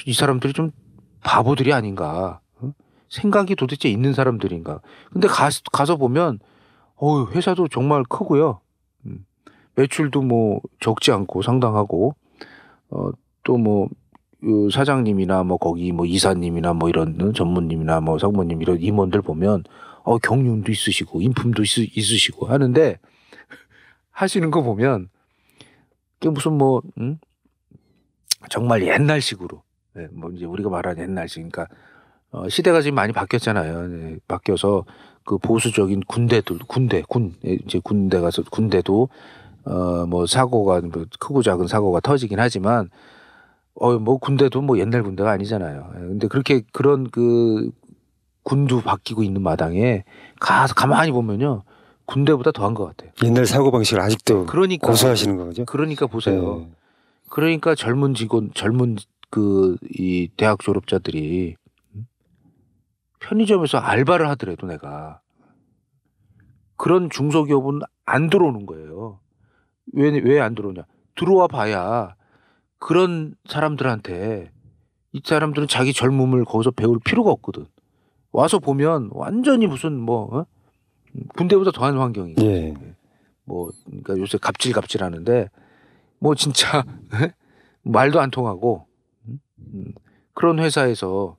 이 0.07 0.13
사람들이 0.13 0.53
좀 0.53 0.73
바보들이 1.23 1.73
아닌가 1.73 2.41
어? 2.61 2.73
생각이 3.09 3.57
도대체 3.57 3.89
있는 3.89 4.13
사람들인가 4.13 4.81
근데 5.13 5.29
가, 5.29 5.49
가서 5.73 5.97
보면 5.97 6.39
어 6.97 7.25
회사도 7.27 7.69
정말 7.69 8.03
크고요 8.05 8.61
음, 9.05 9.25
매출도 9.75 10.23
뭐 10.23 10.61
적지 10.81 11.13
않고 11.13 11.43
상당하고 11.43 12.15
어 12.91 13.11
또뭐그 13.43 13.87
사장님이나 14.71 15.43
뭐 15.45 15.57
거기 15.57 15.93
뭐 15.93 16.07
이사님이나 16.07 16.73
뭐 16.75 16.89
이런 16.89 17.33
전무님이나 17.35 18.01
뭐 18.01 18.19
상무님 18.19 18.63
이런 18.63 18.81
임원들 18.81 19.23
보면 19.23 19.65
어 20.03 20.19
경륜도 20.19 20.71
있으시고 20.71 21.21
인품도 21.23 21.63
있, 21.63 21.97
있으시고 21.97 22.47
하는데 22.47 22.99
하시는 24.11 24.51
거 24.51 24.63
보면 24.63 25.09
그 26.21 26.29
무슨 26.29 26.53
뭐 26.53 26.83
음? 26.99 27.19
정말 28.51 28.87
옛날식으로 28.87 29.63
네, 29.95 30.09
뭐 30.13 30.31
이제 30.31 30.45
우리가 30.45 30.69
말하는 30.71 31.03
옛날식 31.03 31.51
그러니까 31.51 31.67
어, 32.31 32.49
시대가 32.49 32.83
지금 32.83 32.97
많이 32.97 33.13
바뀌었잖아요. 33.13 33.87
네, 33.89 34.17
바뀌어서 34.29 34.85
그 35.25 35.39
보수적인 35.39 36.03
군대들 36.07 36.59
군대 36.69 37.03
군 37.09 37.35
예, 37.45 37.55
이제 37.55 37.81
군대 37.83 38.21
가서 38.21 38.43
군대도 38.51 39.09
어 39.65 40.07
뭐 40.07 40.27
사고가 40.27 40.81
뭐 40.83 41.07
크고 41.19 41.43
작은 41.43 41.67
사고가 41.67 42.01
터지긴 42.01 42.39
하지만 42.39 42.89
어 43.79 43.99
뭐 43.99 44.19
군대도 44.19 44.63
뭐 44.63 44.79
옛날 44.79 45.03
군대가 45.03 45.31
아니잖아요. 45.33 45.93
예, 45.97 45.99
근데 46.01 46.29
그렇게 46.29 46.63
그런 46.73 47.11
그 47.11 47.71
군도 48.43 48.81
바뀌고 48.81 49.23
있는 49.23 49.43
마당에 49.43 50.05
가서 50.41 50.75
가만히 50.75 51.11
보면요 51.13 51.63
군대보다 52.07 52.53
더한 52.53 52.75
것 52.75 52.87
같아요. 52.87 53.11
옛날 53.25 53.47
사고 53.47 53.71
방식을 53.71 54.01
아직도 54.01 54.47
그러니까 54.47 54.87
고수하시는 54.87 55.37
거죠. 55.37 55.65
그러니까 55.67 56.07
보세요. 56.07 56.59
네. 56.61 56.71
그러니까 57.29 57.75
젊은 57.75 58.15
직원 58.15 58.51
젊은 58.55 58.97
그 59.31 59.77
이 59.99 60.29
대학 60.37 60.61
졸업자들이 60.61 61.57
음? 61.97 62.07
편의점에서 63.21 63.79
알바를 63.79 64.29
하더라도 64.31 64.67
내가 64.69 65.21
그런 66.77 67.11
중소기업은 67.11 67.81
안 68.07 68.31
들어오는 68.31 68.67
거예요. 68.67 69.19
왜 69.95 70.11
왜 70.21 70.41
안 70.41 70.55
들어오냐? 70.55 70.83
들어와 71.17 71.47
봐야 71.49 72.15
그런 72.79 73.35
사람들한테 73.49 74.51
이 75.13 75.21
사람들은 75.25 75.69
자기 75.69 75.93
젊음을 75.93 76.45
거기서 76.45 76.73
배울 76.73 76.99
필요가 77.05 77.31
없거든. 77.31 77.67
와서 78.33 78.59
보면 78.59 79.11
완전히 79.13 79.67
무슨 79.67 79.99
뭐 79.99 80.37
어? 80.37 80.47
군대보다 81.37 81.71
더한 81.71 81.97
환경이고 81.97 82.43
예. 82.45 82.75
뭐 83.45 83.71
그러니까 83.87 84.19
요새 84.19 84.39
갑질갑질 84.39 85.03
하는데 85.03 85.49
뭐 86.19 86.35
진짜 86.35 86.85
말도 87.83 88.21
안 88.21 88.31
통하고 88.31 88.87
음, 89.27 89.95
그런 90.35 90.59
회사에서 90.59 91.37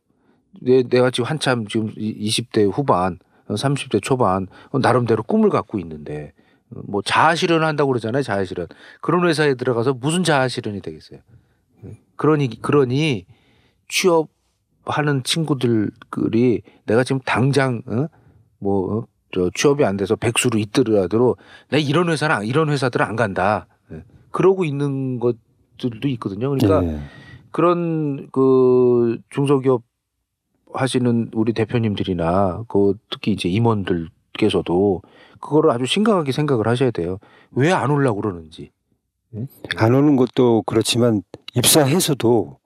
내, 0.60 0.82
내가 0.84 1.12
지금 1.12 1.30
한참 1.30 1.68
지금 1.68 1.94
20대 1.94 2.72
후반, 2.72 3.20
30대 3.48 4.02
초반 4.02 4.48
어, 4.72 4.80
나름대로 4.80 5.22
꿈을 5.24 5.50
갖고 5.50 5.78
있는데 5.80 6.34
어, 6.34 6.37
뭐 6.70 7.02
자아실현 7.02 7.64
한다고 7.64 7.90
그러잖아요. 7.90 8.24
자아실현. 8.24 8.68
그런 9.02 9.28
회사에 9.28 9.54
들어가서 9.56 9.94
무슨 9.94 10.24
자아실현이 10.24 10.82
되겠어요. 10.82 11.20
그러니 12.16 12.62
그러니 12.62 13.26
취업하는 13.88 15.24
친구들이 15.24 16.62
내가 16.86 17.04
지금 17.04 17.22
당장 17.26 17.82
어? 17.88 18.08
뭐 18.60 18.98
어? 18.98 19.08
저 19.34 19.50
취업이 19.54 19.84
안 19.84 19.98
돼서 19.98 20.16
백수로 20.16 20.58
있더라도 20.60 21.36
내가 21.70 21.84
이런 21.86 22.10
회사는 22.10 22.36
안- 22.36 22.46
이런 22.46 22.70
회사들은 22.70 23.06
안 23.06 23.16
간다. 23.16 23.68
예. 23.92 24.04
그러고 24.32 24.64
있는 24.66 25.20
것들도 25.20 26.08
있거든요. 26.10 26.50
그러니까 26.50 26.84
예. 26.86 27.00
그런 27.52 28.30
그 28.32 29.20
중소기업 29.30 29.84
하시는 30.74 31.30
우리 31.34 31.54
대표님들이나 31.54 32.64
그 32.68 32.94
특히 33.10 33.32
이제 33.34 33.50
임원들 33.50 34.10
께서도 34.38 35.02
그거를 35.42 35.72
아주 35.72 35.86
심각하게 35.86 36.32
생각을 36.32 36.68
하셔야 36.68 36.92
돼요. 36.92 37.18
왜안 37.52 37.92
오려고 37.92 38.22
그러는지. 38.22 38.72
안 39.76 39.94
오는 39.94 40.16
것도 40.16 40.64
그렇지만 40.66 41.22
입사해서도 41.54 42.58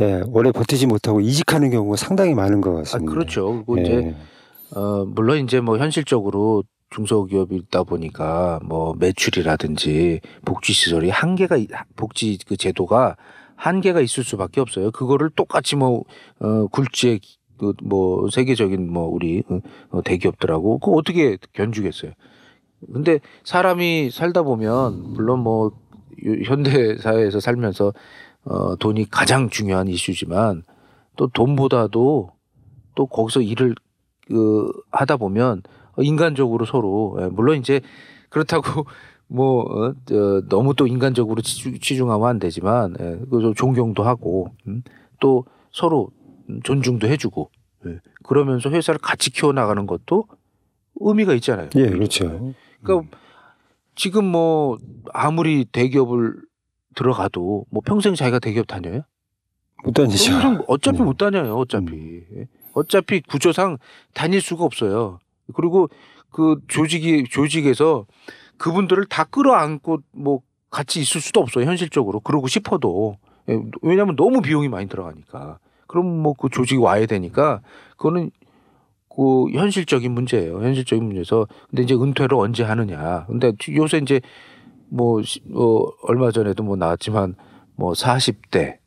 예, 0.00 0.22
오래 0.28 0.50
버티지 0.50 0.86
못하고 0.86 1.20
이직하는 1.20 1.70
경우가 1.70 1.96
상당히 1.96 2.34
많은 2.34 2.60
것 2.60 2.70
아, 2.70 2.74
같습니다. 2.78 3.12
그렇죠. 3.12 3.52
그리고 3.66 3.78
예. 3.78 3.82
이제 3.82 4.14
어 4.74 5.04
물론 5.04 5.38
이제 5.44 5.60
뭐 5.60 5.78
현실적으로 5.78 6.64
중소기업이다 6.90 7.84
보니까 7.84 8.60
뭐 8.64 8.94
매출이라든지 8.98 10.20
복지 10.44 10.72
시설이 10.72 11.10
한계가 11.10 11.56
있- 11.56 11.68
복지 11.96 12.38
그 12.46 12.56
제도가 12.56 13.16
한계가 13.56 14.00
있을 14.00 14.24
수밖에 14.24 14.60
없어요. 14.60 14.90
그거를 14.90 15.30
똑같이 15.30 15.76
뭐 15.76 16.04
어 16.40 16.66
굴지의 16.68 17.20
그 17.20 17.26
뭐 17.82 18.28
세계적인 18.30 18.92
뭐 18.92 19.06
우리 19.08 19.42
어, 19.48 19.60
어, 19.90 20.02
대기업들하고 20.02 20.78
그거 20.78 20.92
어떻게 20.92 21.38
견주겠어요. 21.52 22.12
근데 22.92 23.20
사람이 23.44 24.10
살다 24.10 24.42
보면 24.42 25.14
물론 25.14 25.40
뭐 25.40 25.72
요- 26.26 26.42
현대 26.44 26.96
사회에서 26.98 27.40
살면서 27.40 27.92
어 28.44 28.76
돈이 28.76 29.10
가장 29.10 29.48
중요한 29.50 29.88
이슈지만 29.88 30.62
또 31.16 31.26
돈보다도 31.28 32.30
또 32.94 33.06
거기서 33.06 33.40
일을 33.42 33.74
그 34.28 34.70
하다 34.90 35.16
보면 35.16 35.62
어, 35.96 36.02
인간적으로 36.02 36.64
서로 36.64 37.16
예, 37.20 37.26
물론 37.26 37.58
이제 37.58 37.80
그렇다고 38.28 38.84
뭐 39.28 39.62
어, 39.62 39.94
저, 40.04 40.42
너무 40.48 40.74
또 40.74 40.86
인간적으로 40.86 41.42
치중, 41.42 41.74
치중하면 41.78 42.28
안 42.28 42.38
되지만 42.38 42.94
예, 43.00 43.18
그 43.30 43.52
존경도 43.56 44.02
하고 44.02 44.48
음, 44.68 44.82
또 45.20 45.44
서로 45.72 46.10
존중도 46.64 47.06
해주고 47.08 47.50
예, 47.86 48.00
그러면서 48.24 48.70
회사를 48.70 48.98
같이 49.00 49.30
키워 49.30 49.52
나가는 49.52 49.86
것도 49.86 50.26
의미가 50.96 51.34
있잖아요. 51.34 51.68
예, 51.76 51.88
그렇죠. 51.88 52.54
그러니까 52.82 53.16
지금 53.94 54.24
뭐 54.24 54.78
아무리 55.12 55.64
대기업을 55.64 56.36
들어가도 56.94 57.66
뭐 57.70 57.82
평생 57.84 58.14
자기가 58.14 58.38
대기업 58.38 58.66
다녀요? 58.66 59.02
못 59.84 59.92
다니죠. 59.92 60.32
평생 60.32 60.64
어차피 60.66 60.98
네. 60.98 61.04
못 61.04 61.16
다녀요. 61.16 61.56
어차피 61.56 62.24
예. 62.36 62.48
어차피 62.72 63.20
구조상 63.20 63.78
다닐 64.14 64.40
수가 64.40 64.64
없어요. 64.64 65.18
그리고 65.54 65.88
그 66.30 66.60
조직이 66.68 67.24
조직에서 67.30 68.06
그분들을 68.58 69.06
다 69.06 69.24
끌어안고 69.24 70.00
뭐 70.12 70.40
같이 70.70 71.00
있을 71.00 71.20
수도 71.20 71.40
없어요. 71.40 71.64
현실적으로 71.66 72.20
그러고 72.20 72.48
싶어도 72.48 73.16
예, 73.48 73.58
왜냐하면 73.82 74.16
너무 74.16 74.40
비용이 74.42 74.68
많이 74.68 74.88
들어가니까. 74.88 75.58
그럼 75.86 76.22
뭐 76.22 76.34
그 76.34 76.48
조직이 76.50 76.78
와야 76.80 77.06
되니까 77.06 77.60
그거는 77.96 78.30
그 79.08 79.50
현실적인 79.52 80.12
문제예요. 80.12 80.62
현실적인 80.62 81.04
문제에서 81.04 81.46
근데 81.70 81.82
이제 81.82 81.94
은퇴를 81.94 82.34
언제 82.36 82.62
하느냐. 82.64 83.24
근데 83.26 83.52
요새 83.76 83.98
이제 83.98 84.20
뭐 84.88 85.22
시- 85.22 85.40
어, 85.54 85.84
얼마 86.02 86.30
전에도 86.30 86.62
뭐 86.62 86.76
나왔지만 86.76 87.34
뭐 87.76 87.92
40대 87.92 88.78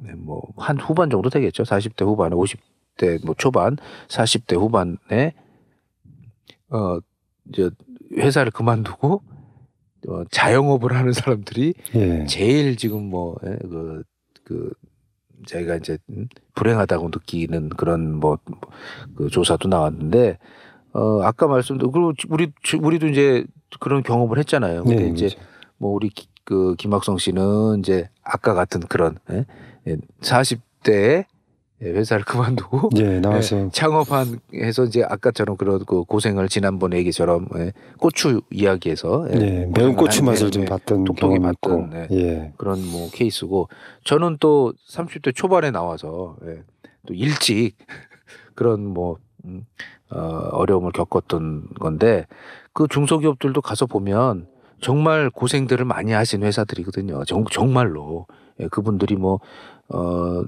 네, 0.00 0.12
뭐한 0.16 0.78
후반 0.80 1.10
정도 1.10 1.30
되겠죠. 1.30 1.62
40대 1.64 2.04
후반에 2.04 2.34
50대 2.36 3.24
뭐 3.24 3.34
초반, 3.38 3.76
40대 4.08 4.56
후반에 4.56 5.34
어 6.70 6.98
이제 7.48 7.70
회사를 8.16 8.50
그만두고 8.52 9.22
어, 10.08 10.24
자영업을 10.30 10.94
하는 10.94 11.12
사람들이 11.12 11.74
예. 11.94 12.24
제일 12.26 12.76
지금 12.76 13.04
뭐그 13.10 14.02
그 14.44 14.70
제가 15.46 15.76
이제 15.76 15.98
음, 16.10 16.28
불행하다고 16.54 17.08
느끼는 17.08 17.70
그런 17.70 18.14
뭐 18.16 18.38
그 19.16 19.28
조사도 19.30 19.68
나왔는데 19.68 20.38
어 20.92 21.20
아까 21.22 21.46
말씀도 21.46 21.90
그리고 21.90 22.12
우리 22.28 22.52
우리도 22.80 23.08
이제 23.08 23.44
그런 23.80 24.02
경험을 24.02 24.38
했잖아요. 24.38 24.84
근데 24.84 25.04
네, 25.04 25.08
이제 25.10 25.28
그렇죠. 25.28 25.40
뭐 25.78 25.92
우리 25.92 26.08
기- 26.08 26.28
그 26.44 26.74
김학성 26.78 27.18
씨는 27.18 27.80
이제 27.80 28.08
아까 28.22 28.54
같은 28.54 28.80
그런 28.80 29.18
예? 29.30 29.44
예, 29.86 29.96
40대에 30.20 31.24
회사를 31.80 32.24
그만두고 32.24 32.90
예, 32.96 33.20
나와서 33.20 33.56
예, 33.66 33.68
창업한 33.72 34.40
해서 34.54 34.84
이제 34.84 35.04
아까처럼 35.04 35.56
그런 35.56 35.84
그 35.86 36.02
고생을 36.04 36.48
지난번 36.48 36.92
얘기처럼 36.92 37.46
예, 37.56 37.72
고추 37.98 38.40
이야기에서 38.50 39.28
예, 39.32 39.40
예, 39.40 39.66
매운 39.66 39.94
고추 39.94 40.18
한- 40.20 40.26
맛을 40.26 40.48
예, 40.48 40.50
좀 40.50 40.62
예, 40.62 40.66
봤던 40.66 41.04
경험이 41.14 41.48
있고. 41.52 41.88
예. 42.12 42.52
그런 42.56 42.84
뭐 42.90 43.08
케이스고 43.12 43.68
저는 44.04 44.38
또 44.40 44.72
30대 44.90 45.34
초반에 45.34 45.70
나와서 45.70 46.36
예, 46.46 46.62
또 47.06 47.14
일찍 47.14 47.76
그런 48.56 48.84
뭐 48.84 49.18
음, 49.44 49.64
어, 50.10 50.18
어려움을 50.52 50.90
겪었던 50.92 51.68
건데 51.78 52.26
그 52.72 52.88
중소기업들도 52.88 53.60
가서 53.60 53.86
보면 53.86 54.48
정말 54.80 55.30
고생들을 55.30 55.84
많이 55.84 56.10
하신 56.12 56.42
회사들이거든요. 56.42 57.24
정, 57.24 57.44
정말로 57.52 58.26
예, 58.60 58.66
그분들이 58.66 59.14
뭐, 59.14 59.38
뭐어 59.88 60.44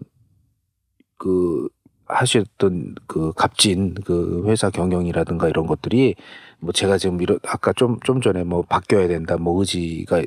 그 1.20 1.68
하셨던 2.06 2.94
그 3.06 3.32
값진 3.34 3.94
그 4.04 4.44
회사 4.46 4.70
경영이라든가 4.70 5.48
이런 5.48 5.66
것들이 5.66 6.16
뭐 6.58 6.72
제가 6.72 6.98
지금 6.98 7.20
이런 7.20 7.38
아까 7.46 7.72
좀좀 7.72 8.22
전에 8.22 8.42
뭐 8.42 8.62
바뀌어야 8.62 9.06
된다 9.06 9.36
뭐 9.36 9.60
의지가 9.60 10.22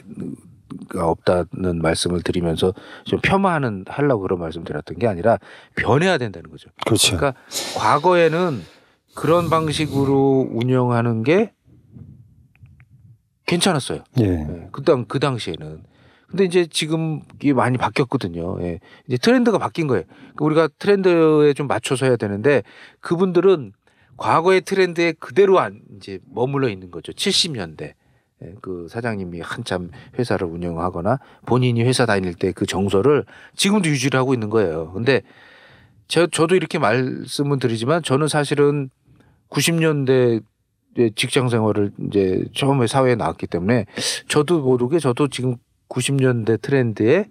가 0.90 1.08
없다는 1.08 1.82
말씀을 1.82 2.22
드리면서 2.24 2.74
좀 3.04 3.20
폄하하는 3.22 3.86
하려고 3.88 4.24
그런 4.24 4.40
말씀드렸던 4.40 4.98
게 4.98 5.08
아니라 5.08 5.38
변해야 5.76 6.18
된다는 6.18 6.50
거죠. 6.50 6.70
그렇죠. 6.86 7.18
그러니까 7.18 7.40
과거에는 7.76 8.62
그런 9.14 9.50
방식으로 9.50 10.50
운영하는 10.52 11.24
게 11.24 11.54
괜찮았어요. 13.46 14.04
예. 14.20 14.24
예, 14.24 14.68
그당 14.72 15.06
그 15.06 15.20
당시에는. 15.20 15.93
근데 16.34 16.46
이제 16.46 16.66
지금 16.66 17.22
이게 17.36 17.54
많이 17.54 17.78
바뀌었거든요. 17.78 18.58
예. 18.62 18.80
이제 19.08 19.18
트렌드가 19.18 19.60
바뀐 19.60 19.86
거예요. 19.86 20.04
그러니까 20.36 20.46
우리가 20.46 20.70
트렌드에 20.80 21.54
좀 21.54 21.68
맞춰서 21.68 22.08
해야 22.08 22.16
되는데 22.16 22.64
그분들은 23.02 23.72
과거의 24.18 24.62
트렌드에 24.62 25.12
그대로 25.20 25.60
안 25.60 25.82
이제 25.96 26.18
머물러 26.26 26.70
있는 26.70 26.90
거죠. 26.90 27.12
70년대. 27.12 27.94
예, 28.42 28.56
그 28.64 28.88
사장님이 28.90 29.42
한참 29.42 29.92
회사를 30.18 30.48
운영하거나 30.48 31.20
본인이 31.46 31.84
회사 31.84 32.08
다닐 32.08 32.34
때 32.34 32.52
그 32.52 32.66
정서를 32.66 33.26
지금도 33.56 33.88
유지를 33.90 34.20
하고 34.20 34.34
있는 34.34 34.50
거예요. 34.50 34.92
근데 34.92 35.22
저, 36.08 36.26
저도 36.26 36.56
이렇게 36.56 36.80
말씀을 36.80 37.60
드리지만 37.60 38.02
저는 38.02 38.28
사실은 38.28 38.90
90년대 39.52 40.42
직장 41.16 41.50
생활을 41.50 41.92
이제 42.08 42.44
처음에 42.56 42.88
사회에 42.88 43.14
나왔기 43.14 43.46
때문에 43.46 43.86
저도 44.28 44.62
모르게 44.62 44.98
저도 44.98 45.28
지금 45.28 45.58
90년대 45.94 46.62
트렌드에 46.62 47.26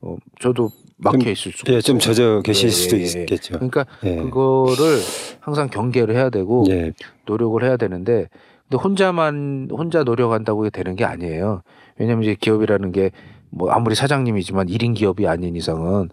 어, 0.00 0.16
저도 0.40 0.70
막혀 0.96 1.30
있을 1.30 1.52
수가 1.52 1.72
예, 1.72 1.80
좀 1.80 1.98
있어요. 1.98 2.14
젖어 2.14 2.42
계실 2.42 2.68
예, 2.68 2.70
수도 2.70 2.98
예, 2.98 3.02
예. 3.02 3.20
있겠죠. 3.20 3.54
그러니까 3.54 3.86
예. 4.04 4.16
그거를 4.16 4.98
항상 5.40 5.68
경계를 5.68 6.14
해야 6.14 6.30
되고 6.30 6.64
예. 6.70 6.92
노력을 7.26 7.62
해야 7.62 7.76
되는데 7.76 8.28
근데 8.68 8.82
혼자만 8.82 9.68
혼자 9.72 10.02
노력한다고 10.02 10.68
되는 10.70 10.96
게 10.96 11.04
아니에요. 11.04 11.62
왜냐하면 11.98 12.24
이제 12.24 12.34
기업이라는 12.38 12.92
게 12.92 13.10
뭐 13.50 13.70
아무리 13.70 13.94
사장님이지만 13.94 14.66
1인 14.66 14.94
기업이 14.94 15.26
아닌 15.26 15.56
이상은 15.56 16.10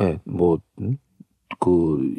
예, 0.00 0.18
뭐그 0.24 2.14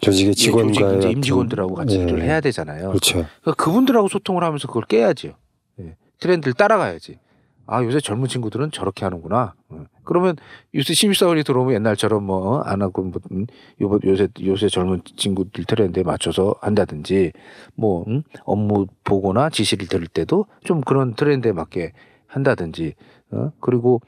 조직의 0.00 0.34
직원과 0.34 0.94
조직 0.94 1.10
임직원들하고 1.12 1.74
같이 1.74 1.98
예. 1.98 2.02
일을 2.02 2.22
해야 2.22 2.40
되잖아요. 2.40 2.88
그렇죠. 2.88 3.24
그러니까 3.42 3.64
그분들하고 3.64 4.08
소통을 4.08 4.42
하면서 4.42 4.66
그걸 4.66 4.84
깨야지요. 4.84 5.32
예. 5.80 5.96
트렌드를 6.18 6.54
따라가야지. 6.54 7.18
아 7.66 7.82
요새 7.84 8.00
젊은 8.00 8.28
친구들은 8.28 8.70
저렇게 8.72 9.04
하는구나. 9.04 9.54
어. 9.68 9.84
그러면 10.04 10.36
요새 10.74 10.94
신입사원이 10.94 11.44
들어오면 11.44 11.74
옛날처럼 11.74 12.24
뭐 12.24 12.62
안 12.64 12.82
하고 12.82 13.02
뭐 13.04 13.20
음, 13.30 13.46
요- 13.80 13.98
요새 14.04 14.28
요새 14.44 14.68
젊은 14.68 15.00
친구들 15.16 15.64
트렌드에 15.64 16.02
맞춰서 16.02 16.54
한다든지 16.60 17.32
뭐 17.74 18.04
음, 18.08 18.22
업무 18.44 18.86
보거나 19.04 19.48
지시를 19.48 19.86
들을 19.88 20.06
때도 20.08 20.46
좀 20.64 20.80
그런 20.80 21.14
트렌드에 21.14 21.52
맞게 21.52 21.92
한다든지 22.26 22.94
어? 23.30 23.52
그리고 23.60 24.00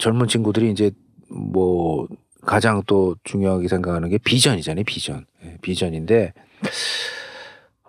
젊은 0.00 0.26
친구들이 0.28 0.70
이제 0.70 0.90
뭐 1.30 2.06
가장 2.42 2.82
또 2.86 3.16
중요하게 3.24 3.68
생각하는 3.68 4.08
게 4.08 4.18
비전이잖아요 4.18 4.84
비전 4.84 5.24
예, 5.44 5.56
비전인데 5.62 6.32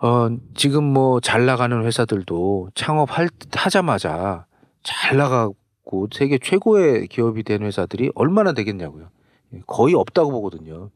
어 0.00 0.28
지금 0.54 0.84
뭐 0.84 1.20
잘 1.20 1.46
나가는 1.46 1.82
회사들도 1.84 2.70
창업할 2.74 3.28
하자마자 3.52 4.46
잘 4.82 5.16
나가고 5.16 6.08
세계 6.12 6.38
최고의 6.38 7.06
기업이 7.08 7.42
된 7.42 7.62
회사들이 7.62 8.10
얼마나 8.14 8.52
되겠냐고요 8.52 9.08
예, 9.54 9.60
거의 9.66 9.94
없다고 9.94 10.30
보거든요 10.30 10.90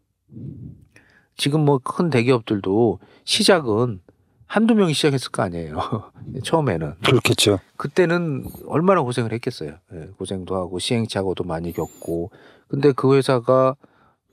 지금 1.36 1.64
뭐 1.64 1.78
큰 1.78 2.10
대기업들도 2.10 2.98
시작은 3.24 4.00
한두 4.46 4.74
명이 4.74 4.92
시작했을 4.92 5.30
거 5.30 5.42
아니에요 5.44 5.78
처음에는 6.44 6.94
그렇겠죠. 7.04 7.58
그때는 7.76 8.44
얼마나 8.66 9.00
고생을 9.02 9.32
했겠어요. 9.32 9.76
예, 9.94 10.08
고생도 10.18 10.54
하고 10.56 10.78
시행착오도 10.78 11.44
많이 11.44 11.72
겪고. 11.72 12.30
근데 12.68 12.92
그 12.92 13.16
회사가 13.16 13.76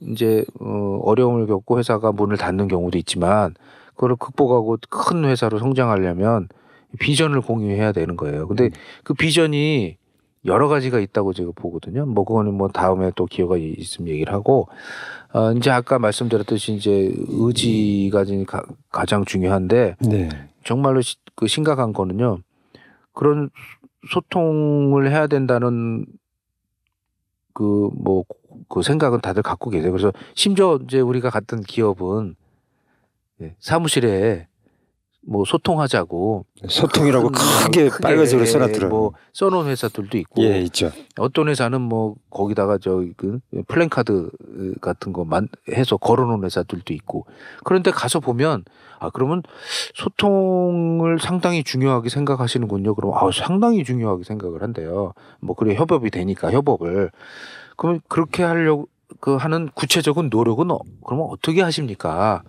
이제 0.00 0.44
어, 0.60 1.00
어려움을 1.04 1.46
겪고 1.46 1.78
회사가 1.78 2.12
문을 2.12 2.36
닫는 2.36 2.68
경우도 2.68 2.98
있지만 2.98 3.54
그걸 3.98 4.14
극복하고 4.14 4.78
큰 4.88 5.24
회사로 5.24 5.58
성장하려면 5.58 6.48
비전을 7.00 7.40
공유해야 7.40 7.90
되는 7.90 8.16
거예요. 8.16 8.46
근데 8.46 8.70
그 9.02 9.12
비전이 9.12 9.96
여러 10.44 10.68
가지가 10.68 11.00
있다고 11.00 11.32
제가 11.32 11.50
보거든요. 11.56 12.06
뭐 12.06 12.24
그거는 12.24 12.54
뭐 12.54 12.68
다음에 12.68 13.10
또 13.16 13.26
기회가 13.26 13.56
있으면 13.56 14.08
얘기를 14.10 14.32
하고 14.32 14.68
어, 15.34 15.50
이제 15.52 15.68
아까 15.70 15.98
말씀드렸듯이 15.98 16.74
이제 16.74 17.12
의지가 17.26 18.24
가, 18.46 18.62
가장 18.92 19.24
중요한데 19.24 19.96
네. 20.08 20.28
정말로 20.64 21.00
시- 21.00 21.16
그 21.34 21.48
심각한 21.48 21.92
거는요. 21.92 22.38
그런 23.12 23.50
소통을 24.12 25.10
해야 25.10 25.26
된다는 25.26 26.06
그 27.52 27.90
뭐그 27.96 28.82
생각은 28.84 29.20
다들 29.20 29.42
갖고 29.42 29.70
계세요. 29.70 29.90
그래서 29.90 30.12
심지어 30.36 30.78
이제 30.84 31.00
우리가 31.00 31.30
갔던 31.30 31.62
기업은 31.62 32.36
예, 33.42 33.54
사무실에 33.60 34.48
뭐 35.28 35.44
소통하자고 35.44 36.46
소통이라고 36.68 37.28
큰, 37.28 37.44
크게 37.64 37.88
크게 37.90 38.02
빨간색으로 38.02 38.46
써놨더라고요. 38.46 38.88
뭐 38.88 39.12
써놓은 39.34 39.66
회사들도 39.66 40.16
있고 40.18 40.42
예, 40.44 40.60
있죠. 40.62 40.90
어떤 41.18 41.48
회사는 41.48 41.82
뭐 41.82 42.14
거기다가 42.30 42.78
저그 42.78 43.40
플랜카드 43.66 44.30
같은 44.80 45.12
거만 45.12 45.48
해서 45.70 45.98
걸어놓은 45.98 46.44
회사들도 46.44 46.94
있고 46.94 47.26
그런데 47.62 47.90
가서 47.90 48.20
보면 48.20 48.64
아 49.00 49.10
그러면 49.10 49.42
소통을 49.94 51.18
상당히 51.20 51.62
중요하게 51.62 52.08
생각하시는군요. 52.08 52.94
그럼 52.94 53.12
아 53.14 53.30
상당히 53.30 53.84
중요하게 53.84 54.24
생각을 54.24 54.62
한대요. 54.62 55.12
뭐 55.40 55.54
그래 55.54 55.74
협업이 55.74 56.10
되니까 56.10 56.50
협업을 56.50 57.10
그러면 57.76 58.00
그렇게 58.08 58.44
하려고 58.44 58.88
그 59.20 59.36
하는 59.36 59.68
구체적인 59.74 60.30
노력은 60.30 60.70
어, 60.70 60.78
그러면 61.04 61.26
어떻게 61.30 61.60
하십니까? 61.60 62.42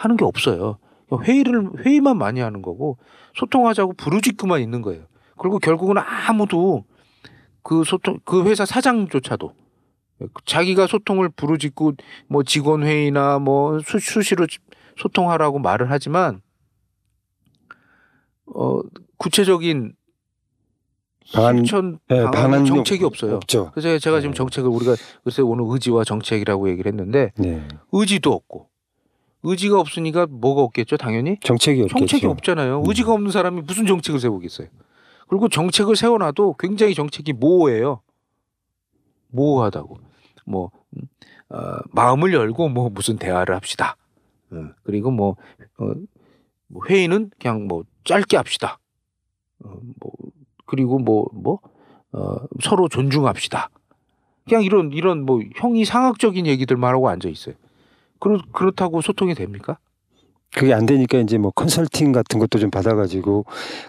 하는 0.00 0.16
게 0.16 0.24
없어요. 0.24 0.78
회의를 1.24 1.84
회의만 1.84 2.16
많이 2.16 2.40
하는 2.40 2.62
거고 2.62 2.96
소통하자고 3.34 3.94
부르짖고만 3.94 4.60
있는 4.62 4.80
거예요. 4.80 5.04
그리고 5.36 5.58
결국은 5.58 5.96
아무도 5.98 6.84
그 7.62 7.84
소통 7.84 8.18
그 8.24 8.44
회사 8.46 8.64
사장조차도 8.64 9.52
자기가 10.46 10.86
소통을 10.86 11.28
부르짖고 11.28 11.92
뭐 12.28 12.42
직원 12.44 12.82
회의나 12.82 13.38
뭐 13.40 13.78
수, 13.80 13.98
수시로 13.98 14.46
소통하라고 14.96 15.58
말을 15.58 15.90
하지만 15.90 16.40
어 18.46 18.80
구체적인 19.18 19.94
방안- 21.34 21.56
실천 21.58 21.98
예, 22.10 22.24
방안 22.32 22.64
정책이 22.64 23.04
없- 23.04 23.12
없어요. 23.14 23.36
없죠. 23.36 23.70
그래서 23.72 23.98
제가 23.98 24.20
지금 24.20 24.32
네. 24.32 24.36
정책을 24.36 24.68
우리가 24.70 24.96
글쎄 25.24 25.42
오늘 25.42 25.64
의지와 25.68 26.04
정책이라고 26.04 26.70
얘기를 26.70 26.90
했는데 26.90 27.32
네. 27.36 27.66
의지도 27.92 28.32
없고 28.32 28.68
의지가 29.42 29.80
없으니까 29.80 30.26
뭐가 30.26 30.62
없겠죠 30.62 30.96
당연히 30.96 31.38
정책이 31.42 31.82
없겠죠. 31.82 31.98
정책이 31.98 32.26
없잖아요. 32.26 32.80
음. 32.80 32.84
의지가 32.86 33.12
없는 33.12 33.30
사람이 33.30 33.62
무슨 33.62 33.86
정책을 33.86 34.20
세우겠어요. 34.20 34.68
그리고 35.28 35.48
정책을 35.48 35.96
세워놔도 35.96 36.56
굉장히 36.58 36.94
정책이 36.94 37.32
모호해요. 37.34 38.02
모호하다고. 39.28 39.98
뭐 40.44 40.70
음, 40.96 41.02
어, 41.50 41.78
마음을 41.92 42.32
열고 42.32 42.68
뭐 42.68 42.90
무슨 42.90 43.16
대화를 43.16 43.54
합시다. 43.54 43.96
어, 44.50 44.70
그리고 44.82 45.10
뭐, 45.10 45.36
어, 45.78 45.92
뭐 46.66 46.82
회의는 46.88 47.30
그냥 47.38 47.66
뭐 47.66 47.84
짧게 48.04 48.36
합시다. 48.36 48.78
어, 49.64 49.78
뭐 50.00 50.12
그리고 50.66 50.98
뭐뭐 50.98 51.60
어, 52.12 52.36
서로 52.60 52.88
존중합시다. 52.88 53.70
그냥 54.48 54.64
이런 54.64 54.92
이런 54.92 55.24
뭐 55.24 55.40
형이 55.56 55.84
상학적인 55.84 56.46
얘기들만 56.46 56.92
하고 56.92 57.08
앉아 57.08 57.28
있어요. 57.28 57.54
그렇 58.20 58.38
그렇다고 58.52 59.00
소통이 59.00 59.34
됩니까? 59.34 59.78
그게 60.52 60.74
안 60.74 60.84
되니까 60.84 61.18
이제 61.18 61.38
뭐 61.38 61.52
컨설팅 61.52 62.10
같은 62.12 62.40
것도 62.40 62.58
좀 62.58 62.70
받아가지고 62.70 63.44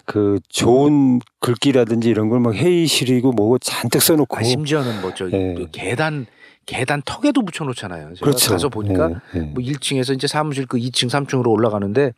그 0.06 0.39
좋은 0.50 1.20
글귀라든지 1.39 2.10
이런 2.10 2.30
걸 2.30 2.39
막 2.39 2.54
회의실이고 2.54 3.32
뭐고 3.32 3.58
잔뜩 3.60 4.02
써놓고 4.02 4.38
아, 4.38 4.44
심지어는 4.44 5.02
뭐저 5.02 5.32
예. 5.32 5.56
계단 5.72 6.28
계단 6.67 7.02
턱에도 7.04 7.41
붙여놓잖아요. 7.44 8.13
제가 8.13 8.26
그렇죠. 8.26 8.52
가서 8.52 8.70
보니까 8.70 9.10
예, 9.36 9.39
예. 9.39 9.39
뭐 9.41 9.56
1층에서 9.63 10.13
이제 10.13 10.28
사무실 10.28 10.67
그 10.67 10.78
2층 10.78 11.10
3층으로 11.10 11.48
올라가는데 11.50 12.13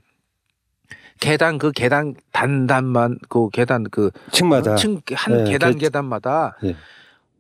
계단 1.22 1.58
그 1.58 1.72
계단 1.72 2.14
단단만 2.34 3.20
그 3.30 3.50
계단 3.50 3.86
그 3.90 4.12
층마다 4.32 4.76
층한 4.76 5.48
예, 5.48 5.52
계단 5.52 5.74
그- 5.74 5.78
계단마다 5.80 6.58
예. 6.66 6.76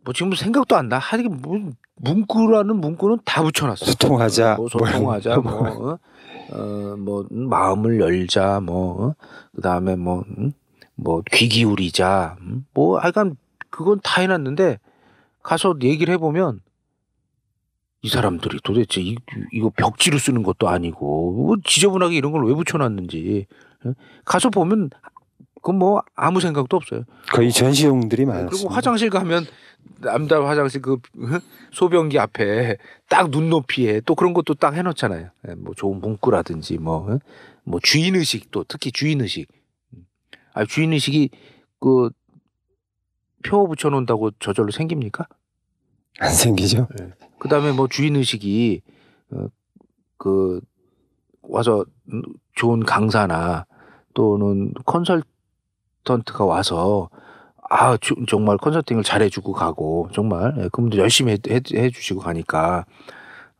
뭐 0.03 0.13
지금 0.13 0.33
생각도 0.33 0.75
안 0.75 0.89
나. 0.89 0.97
하긴 0.97 1.39
뭐 1.41 1.59
문구라는 1.95 2.75
문구는 2.75 3.19
다 3.25 3.41
붙여놨어. 3.43 3.85
소통하자, 3.85 4.55
뭐 4.55 4.67
소통하자, 4.69 5.37
뭐 5.37 5.51
뭐, 5.51 5.91
어? 5.91 5.99
어, 6.51 6.95
뭐 6.97 7.25
음, 7.31 7.49
마음을 7.49 7.99
열자, 7.99 8.59
뭐 8.61 9.07
어? 9.07 9.15
그다음에 9.55 9.95
뭐, 9.95 10.23
음? 10.37 10.51
뭐귀 10.95 11.47
기울이자, 11.49 12.37
음? 12.41 12.65
뭐 12.73 12.99
하여간 12.99 13.35
그건 13.69 13.99
다 14.03 14.21
해놨는데 14.21 14.79
가서 15.41 15.75
얘기를 15.81 16.13
해보면 16.15 16.59
이 18.01 18.09
사람들이 18.09 18.59
도대체 18.63 19.01
이, 19.01 19.15
이거 19.53 19.71
벽지로 19.75 20.17
쓰는 20.17 20.43
것도 20.43 20.67
아니고 20.67 21.31
뭐 21.33 21.55
지저분하게 21.63 22.15
이런 22.15 22.31
걸 22.33 22.43
왜 22.43 22.53
붙여놨는지 22.53 23.47
어? 23.85 23.93
가서 24.25 24.49
보면 24.49 24.89
그뭐 25.61 26.01
아무 26.15 26.41
생각도 26.41 26.75
없어요. 26.75 27.03
거의 27.31 27.51
전시용들이 27.51 28.25
많았어요. 28.25 28.49
그리고 28.49 28.69
화장실 28.69 29.09
가면 29.09 29.45
남자 29.99 30.43
화장실 30.43 30.81
그 30.81 30.97
소변기 31.71 32.19
앞에 32.19 32.77
딱 33.09 33.29
눈높이에 33.29 34.01
또 34.01 34.15
그런 34.15 34.33
것도 34.33 34.55
딱 34.55 34.73
해놓잖아요. 34.75 35.29
예, 35.47 35.55
뭐 35.55 35.73
좋은 35.75 35.99
문구라든지 35.99 36.77
뭐, 36.77 37.11
어? 37.11 37.19
뭐 37.63 37.79
주인 37.81 38.15
의식 38.15 38.51
또 38.51 38.63
특히 38.67 38.91
주인 38.91 39.21
의식. 39.21 39.47
아 40.53 40.65
주인 40.65 40.93
의식이 40.93 41.29
그 41.79 42.09
표 43.43 43.67
붙여놓는다고 43.67 44.31
저절로 44.39 44.71
생깁니까? 44.71 45.27
안 46.19 46.31
생기죠. 46.31 46.87
그 47.37 47.49
다음에 47.49 47.71
뭐 47.71 47.87
주인 47.87 48.15
의식이 48.15 48.81
어, 49.31 49.47
그 50.17 50.61
와서 51.41 51.85
음, 52.11 52.21
좋은 52.55 52.83
강사나 52.83 53.65
또는 54.13 54.73
컨설턴트가 54.85 56.45
와서 56.45 57.09
아 57.75 57.97
주- 57.97 58.15
정말 58.27 58.57
컨설팅을 58.57 59.03
잘해주고 59.03 59.53
가고 59.53 60.07
정말 60.13 60.53
예, 60.59 60.69
그분들 60.71 60.99
열심히 60.99 61.33
해, 61.33 61.37
해, 61.49 61.59
해 61.73 61.89
주시고 61.89 62.19
가니까 62.21 62.85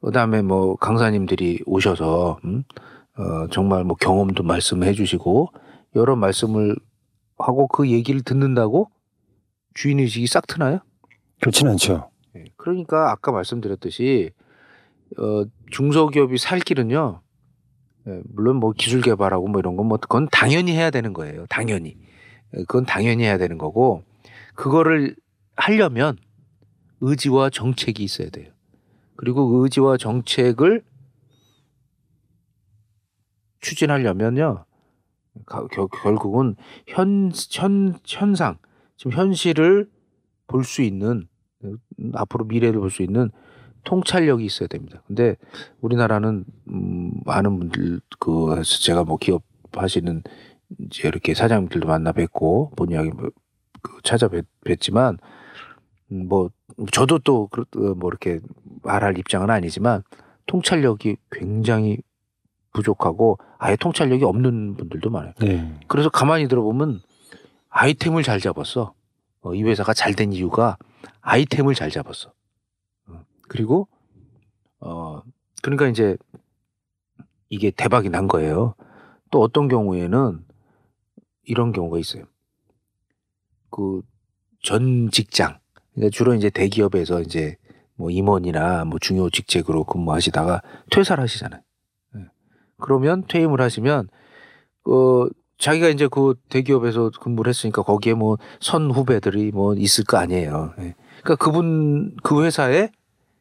그 0.02 0.12
다음에 0.12 0.42
뭐 0.44 0.76
강사님들이 0.76 1.62
오셔서 1.66 2.38
음, 2.46 2.64
어, 3.18 3.48
정말 3.50 3.84
뭐 3.84 3.96
경험도 4.00 4.44
말씀해 4.44 4.94
주시고 4.94 5.50
여러 5.96 6.16
말씀을 6.16 6.76
하고 7.40 7.68
그 7.68 7.90
얘기를 7.90 8.22
듣는다고 8.22 8.90
주인 9.74 10.00
의식이 10.00 10.28
싹 10.28 10.46
트나요? 10.46 10.80
그렇진 11.42 11.68
않죠. 11.68 12.10
예, 12.36 12.44
그러니까 12.58 13.12
아까 13.12 13.32
말씀드렸듯이 13.32 14.30
어, 15.18 15.44
중소기업이 15.72 16.38
살 16.38 16.60
길은요. 16.60 17.22
예, 18.10 18.22
물론 18.34 18.58
뭐 18.58 18.74
기술 18.78 19.02
개발하고 19.02 19.48
뭐 19.48 19.60
이런 19.60 19.76
건 19.76 19.88
뭐 19.88 19.98
그건 19.98 20.28
당연히 20.32 20.74
해야 20.74 20.92
되는 20.92 21.14
거예요. 21.14 21.46
당연히. 21.50 21.98
예, 22.56 22.60
그건 22.62 22.86
당연히 22.86 23.24
해야 23.24 23.38
되는 23.38 23.58
거고 23.58 24.04
그거를 24.56 25.16
하려면 25.56 26.18
의지와 27.02 27.50
정책이 27.50 28.04
있어야 28.04 28.30
돼요. 28.30 28.52
그리고 29.16 29.48
그 29.50 29.64
의지와 29.64 29.98
정책을 29.98 30.84
추진하려면요. 33.62 34.66
가- 35.46 35.68
겨- 35.68 35.88
결국은 35.88 36.56
현, 36.88 37.32
현, 37.52 37.98
현상, 38.06 38.58
지금 38.98 39.14
현실을 39.14 39.90
볼 40.48 40.64
수 40.64 40.82
있는 40.84 41.28
음, 41.64 41.78
앞으로 42.14 42.46
미래를 42.46 42.80
볼 42.80 42.90
수 42.92 43.02
있는 43.04 43.32
통찰력이 43.86 44.46
있어야 44.46 44.68
됩니다. 44.68 45.02
근데 45.08 45.36
우리나라는 45.82 46.46
음, 46.70 47.12
많은 47.26 47.58
분들 47.60 48.02
그 48.20 48.62
제가 48.64 49.04
뭐 49.04 49.18
기업 49.18 49.44
하시는 49.76 50.24
이제 50.80 51.08
이렇게 51.08 51.34
사장님들도 51.34 51.88
만나 51.88 52.12
뵙고 52.12 52.72
본의 52.76 52.98
아니게 52.98 53.16
뭐, 53.16 53.30
그 53.82 53.98
찾아뵀지만 54.02 55.18
음, 56.12 56.28
뭐 56.28 56.50
저도 56.92 57.20
또 57.20 57.50
뭐 57.96 58.10
이렇게 58.10 58.40
말할 58.84 59.18
입장은 59.18 59.50
아니지만 59.50 60.04
통찰력이 60.48 61.18
굉장히 61.32 61.98
부족하고 62.74 63.38
아예 63.60 63.76
통찰력이 63.76 64.24
없는 64.26 64.76
분들도 64.76 65.10
많아요. 65.10 65.34
네. 65.40 65.80
그래서 65.88 66.10
가만히 66.10 66.48
들어보면 66.48 67.02
아이템을 67.70 68.24
잘 68.24 68.40
잡았어. 68.40 68.94
어, 69.42 69.54
이 69.54 69.64
회사가 69.64 69.94
잘 69.94 70.14
된 70.16 70.34
이유가 70.34 70.78
아이템을 71.22 71.76
잘 71.76 71.92
잡았어. 71.92 72.34
어, 73.08 73.22
그리고 73.48 73.88
어 74.80 75.22
그러니까 75.62 75.88
이제 75.88 76.18
이게 77.50 77.70
대박이 77.72 78.10
난 78.10 78.28
거예요. 78.28 78.74
또 79.32 79.42
어떤 79.42 79.68
경우에는 79.68 80.44
이런 81.46 81.72
경우가 81.72 82.00
있어요. 82.00 82.26
그 83.70 84.02
전 84.66 85.12
직장 85.12 85.60
그러니까 85.94 86.10
주로 86.16 86.34
이제 86.34 86.50
대기업에서 86.50 87.20
이제 87.22 87.58
뭐 87.96 88.10
임원이나 88.10 88.86
뭐 88.86 88.98
중요 88.98 89.30
직책으로 89.30 89.84
근무하시다가 89.84 90.62
퇴사를 90.90 91.22
하시잖아요. 91.22 91.62
예. 92.16 92.22
그러면 92.80 93.26
퇴임을 93.28 93.60
하시면 93.60 94.08
어 94.86 95.28
자기가 95.58 95.90
이제 95.90 96.08
그 96.10 96.36
대기업에서 96.50 97.12
근무를 97.22 97.50
했으니까 97.50 97.84
거기에 97.84 98.14
뭐 98.14 98.38
선 98.62 98.90
후배들이 98.90 99.52
뭐 99.52 99.76
있을 99.76 100.06
거 100.06 100.18
아니에요. 100.18 100.74
예. 100.80 100.96
그러니까 101.22 101.36
그분 101.36 102.16
그 102.24 102.44
회사에 102.46 102.90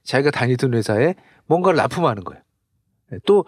자기가 0.03 0.33
다니던 0.33 0.75
회사에 0.75 1.15
뭔가를 1.47 1.77
납품하는 1.77 2.25
거예요. 2.25 2.43
예. 3.13 3.19
또 3.27 3.45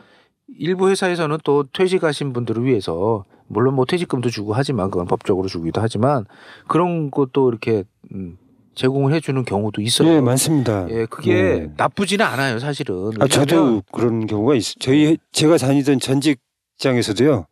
일부 0.59 0.91
회사에서는 0.91 1.39
또 1.45 1.65
퇴직하신 1.73 2.33
분들을 2.33 2.65
위해서 2.65 3.25
물론 3.47 3.75
뭐 3.75 3.85
퇴직금도 3.85 4.31
주고 4.31 4.55
하지만 4.55 4.91
그건 4.91 5.07
법적으로 5.07 5.49
주기도 5.49 5.81
하지만 5.81 6.27
그런 6.69 7.11
것도 7.11 7.49
이렇게 7.51 7.85
음, 8.13 8.37
제공을 8.75 9.13
해주는 9.15 9.45
경우도 9.45 9.81
있어요. 9.83 10.09
예, 10.09 10.21
많습니다. 10.21 10.87
예, 10.91 11.07
그게 11.07 11.35
네. 11.35 11.71
나쁘지는 11.77 12.25
않아요, 12.27 12.59
사실은. 12.59 13.13
아, 13.21 13.29
저도 13.29 13.83
그런 13.93 14.27
경우가 14.27 14.55
있어요. 14.55 14.75
저희 14.81 15.19
제가 15.33 15.59
다니던 15.59 16.01
전직 16.01 16.41
직장에서도요. 16.79 17.47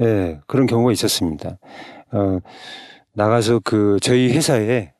예, 0.00 0.40
그런 0.46 0.66
경우가 0.66 0.92
있었습니다. 0.92 1.58
어, 2.12 2.38
나가서 3.12 3.60
그 3.62 3.98
저희 4.02 4.32
회사에 4.32 4.92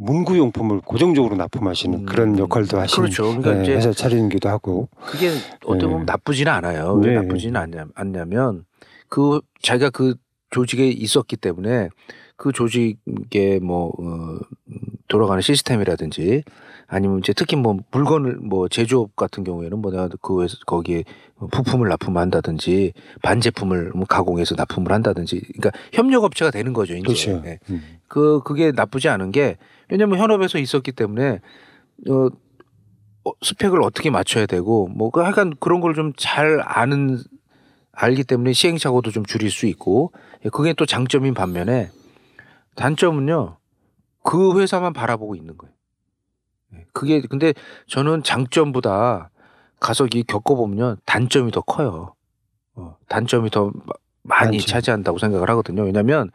문구용품을 0.00 0.80
고정적으로 0.80 1.36
납품하시는 1.36 1.98
음, 2.00 2.06
그런 2.06 2.38
역할도 2.38 2.78
하시는 2.78 3.02
그렇죠. 3.10 3.24
그러니까 3.24 3.58
예, 3.58 3.62
이제 3.62 3.74
회사 3.74 3.92
차리기도 3.92 4.48
하고 4.48 4.88
그게 5.06 5.30
어떻게 5.66 5.86
보면 5.86 6.06
네. 6.06 6.12
나쁘지는 6.12 6.50
않아요. 6.50 6.94
왜 6.94 7.14
네. 7.14 7.20
나쁘지는 7.20 7.60
않냐, 7.60 7.86
않냐면 7.94 8.64
그 9.08 9.40
자기가 9.60 9.90
그 9.90 10.14
조직에 10.50 10.88
있었기 10.88 11.36
때문에 11.36 11.90
그 12.36 12.50
조직의 12.52 13.60
뭐 13.60 13.92
어, 13.98 14.38
돌아가는 15.06 15.42
시스템이라든지 15.42 16.44
아니면 16.86 17.18
이제 17.18 17.34
특히 17.34 17.56
뭐 17.56 17.76
물건을 17.90 18.36
뭐 18.36 18.68
제조업 18.68 19.14
같은 19.16 19.44
경우에는 19.44 19.78
뭐 19.78 19.90
내가 19.90 20.08
그 20.22 20.46
거기에 20.66 21.04
부품을 21.52 21.88
납품한다든지 21.90 22.94
반제품을 23.22 23.92
뭐 23.94 24.06
가공해서 24.06 24.54
납품을 24.56 24.92
한다든지 24.92 25.40
그러니까 25.40 25.70
협력 25.92 26.24
업체가 26.24 26.50
되는 26.50 26.72
거죠. 26.72 26.94
이제. 26.94 27.02
그렇죠. 27.02 27.42
예. 27.44 27.58
음. 27.68 27.98
그 28.08 28.40
그게 28.42 28.72
나쁘지 28.72 29.08
않은 29.08 29.30
게 29.30 29.56
왜냐면 29.90 30.18
현업에서 30.18 30.58
있었기 30.58 30.92
때문에 30.92 31.40
어, 32.08 32.28
어, 33.24 33.32
스펙을 33.42 33.82
어떻게 33.82 34.10
맞춰야 34.10 34.46
되고 34.46 34.88
뭐그 34.88 35.20
하여간 35.20 35.54
그런 35.60 35.80
걸 35.80 35.94
좀 35.94 36.12
잘 36.16 36.60
아는 36.64 37.18
알기 37.92 38.24
때문에 38.24 38.52
시행착오도 38.52 39.10
좀 39.10 39.24
줄일 39.26 39.50
수 39.50 39.66
있고 39.66 40.12
예, 40.44 40.48
그게 40.48 40.72
또 40.72 40.86
장점인 40.86 41.34
반면에 41.34 41.90
단점은요 42.76 43.58
그 44.22 44.58
회사만 44.60 44.92
바라보고 44.92 45.34
있는 45.34 45.56
거예요. 45.58 45.74
예, 46.74 46.84
그게 46.92 47.20
근데 47.20 47.52
저는 47.88 48.22
장점보다 48.22 49.30
가서 49.80 50.06
이 50.14 50.22
겪어보면요 50.22 50.96
단점이 51.04 51.50
더 51.52 51.60
커요. 51.62 52.14
어, 52.74 52.96
단점이 53.08 53.50
더 53.50 53.70
마- 53.84 53.94
많이 54.22 54.58
단점. 54.58 54.66
차지한다고 54.66 55.18
생각을 55.18 55.48
하거든요. 55.50 55.82
왜냐하면 55.82 56.30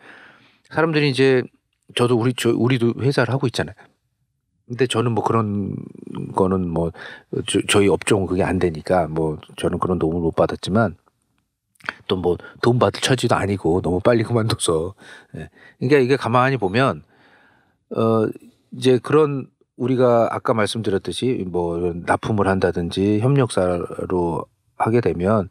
사람들이 0.69 1.09
이제 1.09 1.43
저도 1.93 2.17
우리 2.17 2.33
저 2.35 2.49
우리도 2.49 2.95
회사를 2.99 3.33
하고 3.33 3.47
있잖아요. 3.47 3.75
근데 4.67 4.87
저는 4.87 5.11
뭐 5.11 5.23
그런 5.23 5.75
거는 6.35 6.67
뭐 6.67 6.91
저, 7.67 7.81
희 7.81 7.87
업종은 7.87 8.25
그게 8.25 8.43
안 8.43 8.57
되니까 8.57 9.07
뭐 9.07 9.37
저는 9.57 9.77
그런 9.79 9.99
도움을 9.99 10.21
못 10.21 10.35
받았지만 10.35 10.95
또 12.07 12.17
뭐 12.17 12.37
돈 12.61 12.79
받을 12.79 12.99
처지도 13.01 13.35
아니고 13.35 13.81
너무 13.81 13.99
빨리 13.99 14.23
그만둬서 14.23 14.95
예. 15.35 15.49
그러니까 15.79 15.99
이게 15.99 16.15
가만히 16.15 16.57
보면 16.57 17.03
어 17.95 18.27
이제 18.71 18.97
그런 18.97 19.47
우리가 19.77 20.29
아까 20.31 20.53
말씀드렸듯이 20.53 21.45
뭐 21.47 21.93
납품을 22.05 22.47
한다든지 22.47 23.19
협력사로 23.19 24.45
하게 24.77 25.01
되면 25.01 25.49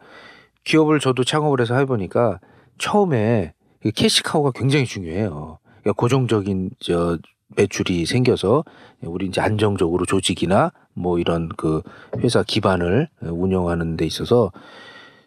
기업을 0.64 0.99
저도 0.99 1.25
창업을 1.25 1.61
해서 1.61 1.77
해보니까 1.77 2.40
처음에 2.79 3.53
이 3.85 3.90
캐시카우가 3.90 4.53
굉장히 4.55 4.87
중요해요. 4.87 5.59
그러니까 5.85 5.92
고정적인 6.01 6.70
저 6.81 7.18
매출이 7.57 8.07
생겨서 8.07 8.64
우리 9.03 9.27
이제 9.27 9.40
안정적으로 9.40 10.07
조직이나 10.07 10.73
뭐 10.94 11.18
이런 11.18 11.51
그 11.51 11.83
회사 12.18 12.42
기반을 12.42 13.09
운영하는 13.20 13.97
데 13.97 14.07
있어서 14.07 14.51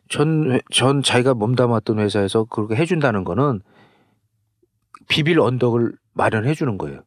전, 0.10 0.52
회- 0.52 0.62
전 0.72 1.04
자기가 1.04 1.36
몸담았던 1.36 2.00
회사에서 2.00 2.46
그렇게 2.46 2.76
해준다는 2.76 3.24
거는 3.24 3.62
비빌 5.08 5.40
언덕을 5.40 5.94
마련해 6.14 6.54
주는 6.56 6.78
거예요. 6.78 7.02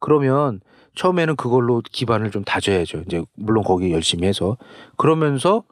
그러면 0.00 0.60
처음에는 0.96 1.36
그걸로 1.36 1.80
기반을 1.92 2.30
좀 2.30 2.42
다져야죠. 2.42 3.04
이제 3.06 3.22
물론 3.36 3.62
거기 3.62 3.92
열심히 3.92 4.26
해서 4.26 4.56
그러면서 4.96 5.62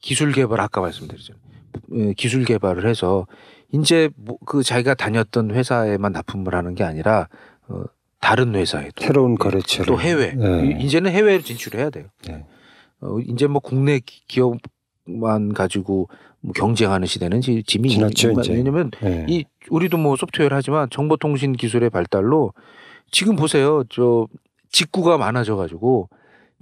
기술 0.00 0.32
개발 0.32 0.60
아까 0.60 0.80
말씀드렸잖아요. 0.80 1.42
예, 1.94 2.12
기술 2.14 2.44
개발을 2.44 2.86
해서 2.88 3.26
이제 3.72 4.10
뭐 4.16 4.36
그 4.46 4.62
자기가 4.62 4.94
다녔던 4.94 5.50
회사에만 5.52 6.12
납품을 6.12 6.54
하는 6.54 6.74
게 6.74 6.84
아니라 6.84 7.28
어, 7.68 7.84
다른 8.20 8.54
회사에도 8.54 8.92
새로운 9.00 9.32
예, 9.32 9.36
거래처를 9.36 9.86
또 9.86 10.00
해외 10.00 10.32
네. 10.34 10.66
이- 10.78 10.84
이제는 10.84 11.10
해외로 11.10 11.42
진출해야 11.42 11.90
돼요. 11.90 12.06
네. 12.26 12.44
어, 13.00 13.18
이제 13.20 13.46
뭐 13.46 13.60
국내 13.60 13.98
기- 13.98 14.22
기업만 14.28 15.54
가지고 15.54 16.08
뭐 16.40 16.52
경쟁하는 16.52 17.06
시대는 17.06 17.40
지- 17.40 17.62
짐이 17.66 17.88
지났죠, 17.88 18.32
이제. 18.40 18.52
왜냐면 18.52 18.90
예. 19.04 19.26
이 19.28 19.44
우리도 19.70 19.96
뭐 19.96 20.16
소프트웨어를 20.16 20.56
하지만 20.56 20.88
정보통신 20.90 21.52
기술의 21.54 21.90
발달로 21.90 22.52
지금 23.10 23.36
보세요. 23.36 23.84
저 23.90 24.26
직구가 24.70 25.18
많아져 25.18 25.56
가지고 25.56 26.08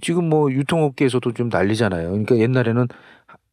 지금 0.01 0.29
뭐 0.29 0.51
유통업계에서도 0.51 1.31
좀 1.33 1.49
난리잖아요. 1.49 2.09
그러니까 2.09 2.37
옛날에는 2.37 2.87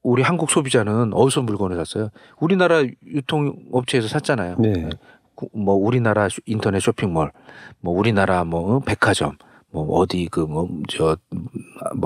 우리 0.02 0.22
한국 0.22 0.50
소비자는 0.50 1.12
어디서 1.12 1.42
물건을 1.42 1.76
샀어요? 1.76 2.11
우리나라 2.40 2.82
유통업체에서 3.04 4.08
샀잖아요. 4.08 4.56
네. 4.58 4.88
구- 5.34 5.48
뭐 5.52 5.74
우리나라 5.74 6.28
쇼- 6.28 6.40
인터넷 6.46 6.80
쇼핑몰, 6.80 7.32
뭐 7.80 7.96
우리나라 7.96 8.44
뭐 8.44 8.76
어, 8.76 8.80
백화점, 8.80 9.37
뭐 9.70 9.84
어디 9.98 10.28
그 10.30 10.40
뭐저뭐 10.40 11.16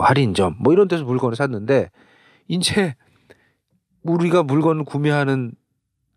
할인점 0.02 0.56
뭐 0.60 0.72
이런 0.72 0.88
데서 0.88 1.04
물건을 1.04 1.36
샀는데 1.36 1.90
이제 2.48 2.94
우리가 4.02 4.42
물건을 4.42 4.84
구매하는 4.84 5.52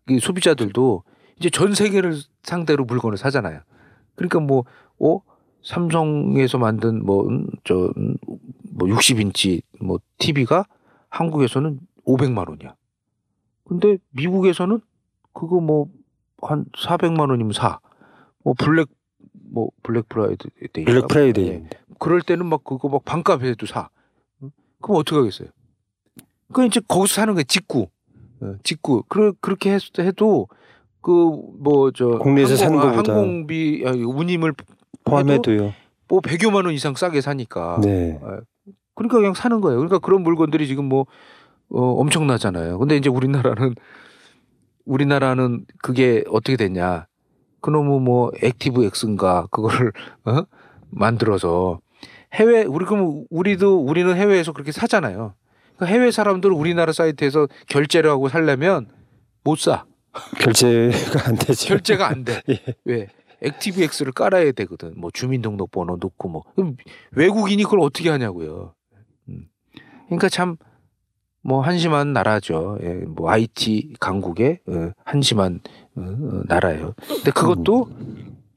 이 0.08 0.18
소비자들도 0.18 1.04
이제 1.38 1.50
전 1.50 1.74
세계를 1.74 2.16
상대로 2.42 2.84
물건을 2.84 3.16
사잖아요. 3.18 3.60
그러니까 4.14 4.40
뭐 4.40 4.64
어? 4.98 5.20
삼성에서 5.62 6.58
만든 6.58 7.04
뭐 7.04 7.26
저뭐 7.64 7.90
60인치 8.78 9.62
뭐 9.80 9.98
TV가 10.18 10.64
한국에서는 11.18 11.80
500만 12.06 12.48
원이야. 12.48 12.74
근데 13.64 13.98
미국에서는 14.10 14.80
그거 15.32 15.60
뭐 15.60 15.88
한 16.42 16.66
400만 16.76 17.30
원이면 17.30 17.52
사. 17.54 17.80
뭐 18.44 18.52
Black 18.58 18.88
뭐 19.50 19.70
Black 19.82 20.06
Friday 20.10 20.84
Black 20.84 21.08
Friday. 21.08 21.62
그럴 21.98 22.20
때는 22.20 22.44
막 22.46 22.62
그거 22.62 22.88
막 22.90 23.04
반값에도 23.06 23.64
사. 23.64 23.88
응? 24.42 24.50
그럼 24.82 24.98
어떻게 24.98 25.16
하겠어요? 25.16 25.48
그 26.52 26.64
이제 26.66 26.80
거기서 26.86 27.14
사는 27.14 27.32
거예요. 27.32 27.44
직구. 27.44 27.88
어, 28.42 28.54
직구. 28.62 29.02
그 29.08 29.32
그렇게 29.40 29.72
했, 29.72 29.80
해도 29.98 30.46
그 31.00 31.10
뭐 31.58 31.90
저 31.92 32.18
국내에서 32.18 32.54
사는 32.56 32.78
거보다. 32.78 33.14
항공비 33.14 33.82
운임을 33.84 34.52
포함해도요. 35.04 35.72
뭐 36.08 36.20
100여만 36.20 36.66
원 36.66 36.72
이상 36.74 36.94
싸게 36.94 37.22
사니까. 37.22 37.80
네. 37.82 38.20
그러니까 38.96 39.18
그냥 39.18 39.34
사는 39.34 39.60
거예요. 39.60 39.76
그러니까 39.78 40.00
그런 40.00 40.22
물건들이 40.22 40.66
지금 40.66 40.86
뭐 40.86 41.06
어, 41.68 41.80
엄청나잖아요. 42.00 42.78
근데 42.78 42.96
이제 42.96 43.08
우리나라는 43.08 43.74
우리나라는 44.84 45.66
그게 45.82 46.24
어떻게 46.28 46.56
됐냐? 46.56 47.06
그놈의 47.60 48.00
뭐 48.00 48.30
ActiveX인가 48.42 49.46
그거를 49.50 49.92
어? 50.24 50.42
만들어서 50.90 51.80
해외 52.34 52.62
우리 52.62 52.84
그럼 52.84 53.24
우리도 53.30 53.78
우리는 53.80 54.14
해외에서 54.14 54.52
그렇게 54.52 54.72
사잖아요. 54.72 55.34
그러니까 55.76 55.86
해외 55.86 56.10
사람들은 56.10 56.54
우리나라 56.54 56.92
사이트에서 56.92 57.48
결제를 57.68 58.10
하고 58.10 58.28
살려면 58.28 58.88
못 59.44 59.58
사. 59.58 59.84
결제가 60.38 61.28
안 61.28 61.36
되죠. 61.36 61.68
결제가 61.68 62.08
안 62.08 62.24
돼. 62.24 62.42
예. 62.48 62.62
왜? 62.84 63.08
ActiveX를 63.42 64.12
깔아야 64.12 64.52
되거든. 64.52 64.94
뭐 64.96 65.10
주민등록번호 65.12 65.98
넣고 66.00 66.28
뭐 66.28 66.44
외국인이 67.12 67.62
그걸 67.64 67.80
어떻게 67.80 68.08
하냐고요. 68.08 68.75
음. 70.06 70.16
그러니까 70.16 70.28
참 70.28 70.56
뭐 71.46 71.60
한심한 71.60 72.12
나라죠. 72.12 72.76
예, 72.82 72.88
뭐 73.06 73.30
IT 73.30 73.94
강국의 74.00 74.58
어, 74.66 74.90
한심한 75.04 75.60
어, 75.94 76.00
어, 76.00 76.42
나라예요. 76.46 76.94
근데 77.06 77.30
그것도 77.30 77.88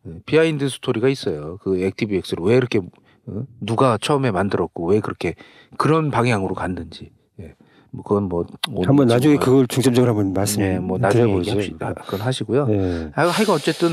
예, 0.08 0.20
behind 0.26 0.68
story가 0.68 1.08
있어요. 1.08 1.58
그 1.62 1.80
ActiveX를 1.84 2.44
왜 2.44 2.56
이렇게 2.58 2.80
어? 2.80 3.44
누가 3.62 4.00
처음에 4.02 4.32
만들었고 4.32 4.88
왜 4.88 5.02
그렇게 5.02 5.36
그런 5.78 6.10
방향으로 6.10 6.56
갔는지. 6.56 7.12
예. 7.40 7.54
뭐 7.92 8.04
그건 8.04 8.24
뭐 8.24 8.48
한번 8.88 9.06
나중에 9.08 9.36
지금 9.36 9.46
그걸 9.46 9.68
중점적으로 9.68 10.10
한번 10.10 10.34
말씀 10.34 10.64
예, 10.64 10.80
뭐 10.80 10.98
나중에. 10.98 11.32
얘기합시다. 11.38 11.94
그건 11.94 12.22
하시고요. 12.22 12.68
예. 12.72 13.12
아, 13.14 13.28
하여간 13.28 13.54
어쨌든 13.56 13.90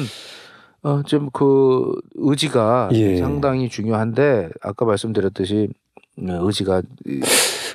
어, 0.83 1.03
좀 1.03 1.29
그 1.35 1.93
의지가 2.15 2.89
예. 2.95 3.19
상당히 3.19 3.69
중요한데 3.69 4.49
아까 4.63 4.87
말씀드렸듯이 4.87 5.69
어, 5.69 5.86
의지가 6.17 6.83
이- 7.07 7.21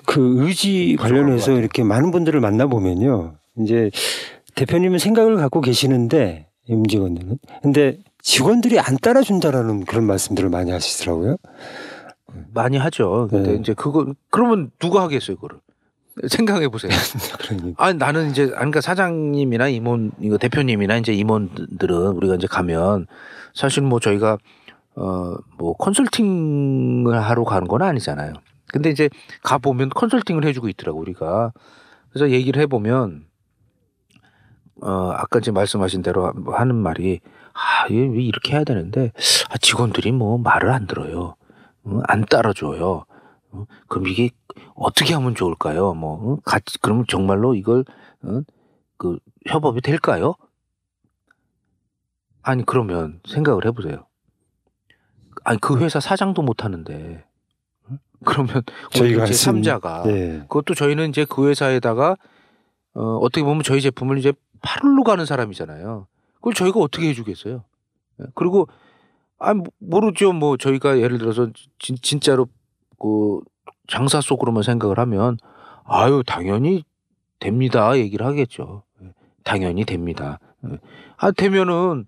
그 0.06 0.44
의지 0.46 0.96
관련해서. 1.00 1.54
이렇게 1.54 1.84
많은 1.84 2.12
분들을 2.12 2.40
만나 2.40 2.68
보면요. 2.68 3.36
이제 3.60 3.92
대표님은 4.56 5.00
생각을 5.00 5.36
갖고 5.38 5.62
계시는데 5.62 6.48
임직원들은 6.68 7.38
근데 7.62 8.00
직원들이 8.22 8.80
안 8.80 8.98
따라준다라는 8.98 9.86
그런 9.86 10.06
말씀들을 10.06 10.50
많이 10.50 10.72
하시더라고요. 10.72 11.38
많이 12.54 12.78
하죠. 12.78 13.28
근데 13.30 13.52
네. 13.54 13.58
이제 13.60 13.74
그거 13.74 14.14
그러면 14.30 14.72
누가 14.80 15.02
하겠어요, 15.04 15.36
그거를? 15.38 15.58
생각해 16.28 16.68
보세요. 16.68 16.92
그러니까 17.40 17.84
아 17.84 17.94
나는 17.94 18.30
이제 18.32 18.44
아니, 18.44 18.52
그러니까 18.54 18.82
사장님이나 18.82 19.70
임원 19.70 20.12
이거 20.20 20.38
대표님이나 20.38 20.98
이제 20.98 21.14
임원들은 21.14 21.96
우리가 21.96 22.36
이제 22.36 22.48
가면 22.48 23.08
사실 23.54 23.82
뭐 23.84 24.00
저희가 24.00 24.38
어 24.96 25.36
뭐 25.58 25.74
컨설팅을 25.78 27.22
하러 27.22 27.44
가는 27.44 27.68
건 27.68 27.82
아니잖아요. 27.84 28.34
근데 28.74 28.90
이제 28.90 29.10
가 29.44 29.58
보면 29.60 29.90
컨설팅을 29.90 30.44
해주고 30.46 30.70
있더라고 30.70 31.00
우리가. 31.00 31.54
그래서 32.10 32.32
얘기를 32.32 32.62
해보면 32.64 33.26
어, 34.82 35.12
아까 35.14 35.40
이제 35.40 35.52
말씀하신 35.52 36.02
대로 36.02 36.34
하는 36.48 36.76
말이 36.76 37.20
아, 37.54 37.86
왜 37.90 37.96
이렇게 37.98 38.54
해야 38.54 38.64
되는데 38.64 39.12
아, 39.50 39.58
직원들이 39.58 40.12
뭐 40.14 40.38
말을 40.40 40.72
안 40.72 40.88
들어요. 40.88 41.36
어, 41.84 42.00
안 42.08 42.26
따라줘요. 42.26 43.06
어, 43.52 43.66
그럼 43.88 44.08
이게 44.08 44.32
어떻게 44.76 45.14
하면 45.14 45.36
좋을까요? 45.36 45.94
뭐 45.94 46.34
어? 46.34 46.38
같이 46.44 46.80
그러면 46.82 47.06
정말로 47.08 47.54
이걸 47.54 47.86
어? 48.24 48.42
그 48.98 49.20
협업이 49.48 49.82
될까요? 49.82 50.36
아니 52.42 52.66
그러면 52.66 53.20
생각을 53.28 53.66
해보세요. 53.66 54.08
아니 55.44 55.60
그 55.60 55.78
회사 55.80 56.00
사장도 56.00 56.42
못 56.42 56.64
하는데 56.64 57.24
어? 57.90 57.96
그러면 58.26 58.64
저희가 58.92 59.26
제 59.26 59.32
할수 59.32 59.50
있는- 59.50 59.62
3자가 59.64 60.08
예. 60.08 60.40
그것도 60.42 60.74
저희는 60.76 61.10
이제 61.10 61.26
그 61.28 61.48
회사에다가 61.50 62.18
어, 62.94 63.18
어떻게 63.18 63.44
보면 63.44 63.64
저희 63.64 63.82
제품을 63.82 64.18
이제 64.18 64.34
팔로 64.62 65.04
가는 65.04 65.26
사람이잖아요. 65.26 66.08
그걸 66.36 66.54
저희가 66.54 66.80
어떻게 66.80 67.08
해주겠어요? 67.10 67.64
예, 68.20 68.26
그리고 68.36 68.68
아 69.40 69.54
모르죠. 69.80 70.34
뭐 70.34 70.58
저희가 70.58 71.00
예를 71.00 71.18
들어서 71.18 71.50
진, 71.80 71.96
진짜로 72.02 72.48
그 73.00 73.40
장사 73.88 74.22
속으로만 74.22 74.62
생각을 74.64 75.00
하면 75.00 75.38
아유 75.84 76.22
당연히 76.26 76.84
됩니다 77.40 77.98
얘기를 77.98 78.26
하겠죠. 78.26 78.84
예, 79.02 79.14
당연히 79.44 79.84
됩니다. 79.86 80.40
예. 80.70 80.78
아 81.18 81.32
되면은 81.32 82.06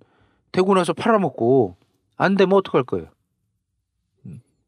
되고 0.51 0.73
나서 0.75 0.93
팔아먹고 0.93 1.77
안 2.17 2.35
되면 2.35 2.55
어떡할 2.57 2.83
거예요? 2.83 3.07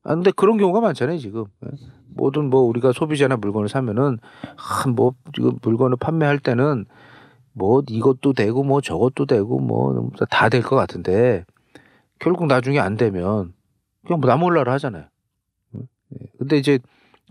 음. 0.05 0.11
아 0.11 0.15
근데 0.15 0.31
그런 0.31 0.57
경우가 0.57 0.81
많잖아요 0.81 1.17
지금. 1.19 1.45
예. 1.65 1.69
모든 2.09 2.49
뭐 2.49 2.61
우리가 2.61 2.91
소비자나 2.93 3.37
물건을 3.37 3.69
사면은 3.69 4.19
아 4.57 4.89
뭐 4.89 5.13
지금 5.33 5.57
물건을 5.61 5.97
판매할 5.97 6.39
때는 6.39 6.85
뭐 7.53 7.83
이것도 7.89 8.33
되고 8.33 8.63
뭐 8.63 8.81
저것도 8.81 9.25
되고 9.25 9.59
뭐 9.59 10.09
다 10.29 10.49
될 10.49 10.61
것 10.63 10.75
같은데 10.75 11.45
결국 12.19 12.47
나중에 12.47 12.79
안 12.79 12.95
되면 12.97 13.53
그냥 14.05 14.19
뭐 14.21 14.29
나몰라라 14.29 14.73
하잖아요. 14.73 15.05
응? 15.75 15.81
예. 16.21 16.25
근데 16.39 16.57
이제 16.57 16.79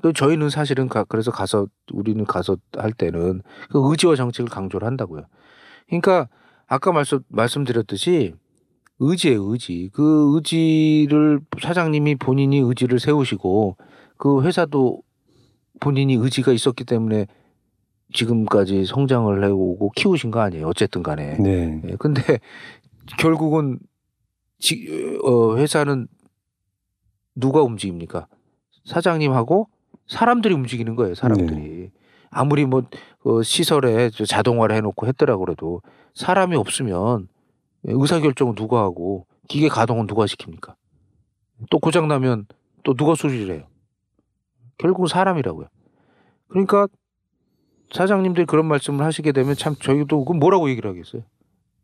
그 0.02 0.12
저희는 0.12 0.50
사실은 0.50 0.88
가, 0.88 1.04
그래서 1.04 1.30
가서 1.30 1.66
우리는 1.92 2.24
가서 2.26 2.56
할 2.76 2.92
때는 2.92 3.42
그 3.70 3.80
의지와 3.90 4.16
정책을 4.16 4.50
강조를 4.50 4.86
한다고요. 4.86 5.24
그러니까 5.86 6.28
아까 6.66 6.92
말씀 6.92 7.20
말씀드렸듯이 7.28 8.34
의지예요, 9.00 9.44
의지. 9.50 9.90
그 9.92 10.32
의지를 10.34 11.40
사장님이 11.60 12.16
본인이 12.16 12.58
의지를 12.58 13.00
세우시고 13.00 13.76
그 14.16 14.42
회사도 14.42 15.02
본인이 15.80 16.14
의지가 16.14 16.52
있었기 16.52 16.84
때문에 16.84 17.26
지금까지 18.12 18.84
성장을 18.84 19.44
해오고 19.44 19.90
키우신 19.96 20.30
거 20.30 20.40
아니에요. 20.40 20.68
어쨌든 20.68 21.02
간에. 21.02 21.36
네. 21.38 21.82
예, 21.84 21.96
근데 21.98 22.22
결국은 23.18 23.78
지, 24.58 25.18
어, 25.24 25.56
회사는 25.56 26.06
누가 27.34 27.62
움직입니까? 27.62 28.28
사장님하고 28.84 29.68
사람들이 30.06 30.54
움직이는 30.54 30.94
거예요. 30.94 31.14
사람들이 31.14 31.90
아무리 32.30 32.64
뭐 32.64 32.82
어, 33.24 33.42
시설에 33.42 34.10
저 34.10 34.24
자동화를 34.24 34.76
해놓고 34.76 35.06
했더라 35.06 35.36
그래도 35.38 35.82
사람이 36.14 36.56
없으면 36.56 37.28
의사 37.84 38.20
결정은 38.20 38.54
누가 38.54 38.80
하고 38.80 39.26
기계 39.48 39.68
가동은 39.68 40.06
누가 40.06 40.24
시킵니까? 40.24 40.74
또 41.70 41.78
고장 41.78 42.08
나면 42.08 42.46
또 42.82 42.94
누가 42.94 43.14
수리를 43.14 43.54
해요? 43.54 43.66
결국은 44.78 45.06
사람이라고요. 45.06 45.68
그러니까 46.48 46.88
사장님들이 47.92 48.46
그런 48.46 48.66
말씀을 48.66 49.04
하시게 49.04 49.32
되면 49.32 49.54
참 49.54 49.76
저희도 49.76 50.24
그 50.24 50.32
뭐라고 50.32 50.68
얘기를 50.68 50.90
하겠어요. 50.90 51.22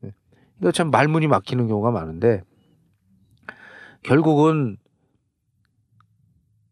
예. 0.05 0.13
그러니까 0.59 0.73
참 0.73 0.91
말문이 0.91 1.27
막히는 1.29 1.69
경우가 1.69 1.91
많은데 1.91 2.43
결국은 4.03 4.77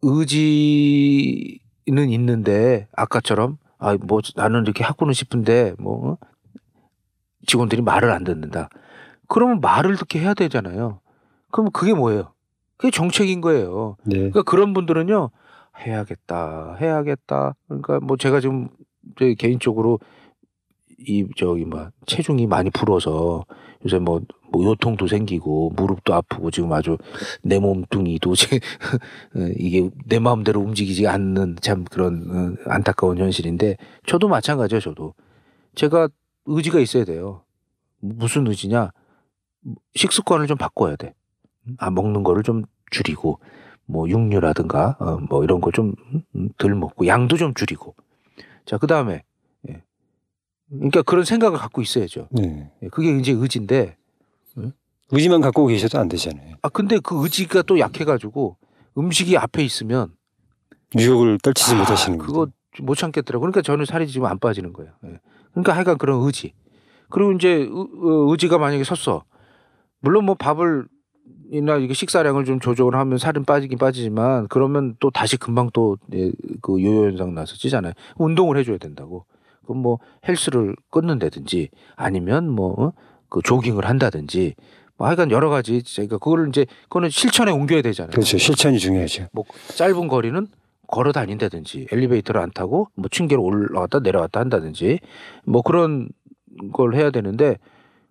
의지는 0.02 2.08
있는데 2.10 2.88
아까처럼 2.92 3.58
아 3.78 3.96
뭐 3.96 4.20
나는 4.34 4.62
이렇게 4.62 4.84
하고는 4.84 5.12
싶은데 5.12 5.74
뭐 5.78 6.12
어? 6.12 6.18
직원들이 7.46 7.82
말을 7.82 8.10
안 8.10 8.24
듣는다. 8.24 8.68
그러면 9.28 9.60
말을 9.60 9.96
듣게 9.96 10.20
해야 10.20 10.34
되잖아요. 10.34 11.00
그럼 11.50 11.70
그게 11.70 11.94
뭐예요? 11.94 12.32
그게 12.76 12.90
정책인 12.90 13.40
거예요. 13.40 13.96
네. 14.04 14.16
그러니까 14.16 14.42
그런 14.42 14.72
분들은요 14.72 15.30
해야겠다 15.80 16.76
해야겠다 16.80 17.54
그러니까 17.68 18.00
뭐 18.00 18.16
제가 18.16 18.40
지금 18.40 18.68
제 19.18 19.34
개인적으로 19.34 20.00
이 20.98 21.26
저기 21.36 21.64
뭐 21.64 21.90
체중이 22.06 22.46
많이 22.46 22.70
불어서 22.70 23.44
요새 23.84 23.98
뭐, 24.00 24.20
뭐 24.50 24.64
요통도 24.64 25.06
생기고 25.06 25.70
무릎도 25.76 26.12
아프고 26.12 26.50
지금 26.50 26.72
아주 26.72 26.98
내 27.42 27.60
몸뚱이도 27.60 28.34
이게 29.56 29.88
내 30.06 30.18
마음대로 30.18 30.60
움직이지 30.60 31.06
않는 31.06 31.56
참 31.60 31.84
그런 31.84 32.56
어, 32.66 32.70
안타까운 32.70 33.18
현실인데 33.18 33.76
저도 34.06 34.26
마찬가지예요 34.26 34.80
저도 34.80 35.14
제가 35.76 36.08
의지가 36.46 36.80
있어야 36.80 37.04
돼요 37.04 37.44
무슨 38.00 38.48
의지냐 38.48 38.90
식습관을 39.94 40.46
좀 40.46 40.56
바꿔야 40.56 40.96
돼. 40.96 41.14
아 41.78 41.90
먹는 41.90 42.22
거를 42.22 42.42
좀 42.42 42.62
줄이고 42.90 43.40
뭐 43.86 44.08
육류라든가 44.08 44.96
어, 45.00 45.18
뭐 45.28 45.44
이런 45.44 45.60
거 45.60 45.70
좀 45.70 45.94
덜 46.58 46.74
먹고 46.74 47.06
양도 47.06 47.36
좀 47.36 47.52
줄이고 47.54 47.94
자 48.64 48.78
그 48.78 48.86
다음에 48.86 49.22
예. 49.68 49.82
그러니까 50.70 51.02
그런 51.02 51.24
생각을 51.24 51.58
갖고 51.58 51.82
있어야죠. 51.82 52.28
네. 52.30 52.70
예, 52.82 52.88
그게 52.88 53.16
이제 53.18 53.32
의지인데 53.32 53.96
의지만 55.10 55.40
갖고 55.40 55.66
계셔도 55.66 55.98
안 55.98 56.08
되잖아요. 56.08 56.56
아 56.62 56.68
근데 56.68 56.98
그 56.98 57.22
의지가 57.22 57.62
또 57.62 57.78
약해가지고 57.78 58.56
음식이 58.98 59.36
앞에 59.38 59.62
있으면 59.64 60.14
유혹을 60.98 61.38
떨치지 61.42 61.74
아, 61.74 61.78
못하시는 61.78 62.18
그거 62.18 62.46
거죠. 62.46 62.52
못 62.82 62.94
참겠더라고. 62.94 63.40
그러니까 63.40 63.62
저는 63.62 63.84
살이 63.86 64.06
지금 64.06 64.26
안 64.26 64.38
빠지는 64.38 64.72
거예요. 64.72 64.92
예. 65.04 65.18
그러니까 65.52 65.74
하여간 65.74 65.96
그런 65.98 66.20
의지. 66.22 66.52
그리고 67.10 67.32
이제 67.32 67.48
의- 67.48 67.68
어, 67.70 68.30
의지가 68.30 68.58
만약에 68.58 68.84
섰어. 68.84 69.24
물론 70.00 70.24
뭐 70.24 70.34
밥을 70.34 70.86
이나 71.50 71.76
이게 71.76 71.94
식사량을 71.94 72.44
좀 72.44 72.60
조정을 72.60 72.94
하면 72.94 73.18
살은 73.18 73.44
빠지긴 73.44 73.78
빠지지만 73.78 74.48
그러면 74.48 74.96
또 75.00 75.10
다시 75.10 75.36
금방 75.36 75.70
또 75.72 75.96
그 76.60 76.82
요요 76.82 77.06
현상 77.08 77.34
나서 77.34 77.54
찌잖아요. 77.56 77.92
운동을 78.16 78.56
해줘야 78.58 78.78
된다고. 78.78 79.24
그럼 79.64 79.82
뭐 79.82 79.98
헬스를 80.26 80.74
끊는다든지 80.90 81.70
아니면 81.96 82.50
뭐 82.50 82.92
그 83.30 83.42
조깅을 83.42 83.84
한다든지 83.86 84.54
뭐 84.96 85.06
하여간 85.06 85.30
여러 85.30 85.50
가지 85.50 85.82
저희가 85.82 86.16
그거를 86.16 86.48
이제 86.48 86.64
그거는 86.84 87.10
실천에 87.10 87.50
옮겨야 87.52 87.82
되잖아요. 87.82 88.12
그렇죠. 88.12 88.38
실천이 88.38 88.78
중요하죠. 88.78 89.28
뭐 89.32 89.44
짧은 89.76 90.08
거리는 90.08 90.46
걸어 90.86 91.12
다닌다든지 91.12 91.88
엘리베이터를 91.92 92.40
안 92.40 92.50
타고 92.50 92.88
뭐 92.94 93.08
층계로 93.10 93.42
올라갔다 93.42 93.98
내려갔다 94.00 94.40
한다든지 94.40 95.00
뭐 95.44 95.60
그런 95.60 96.08
걸 96.72 96.94
해야 96.94 97.10
되는데 97.10 97.58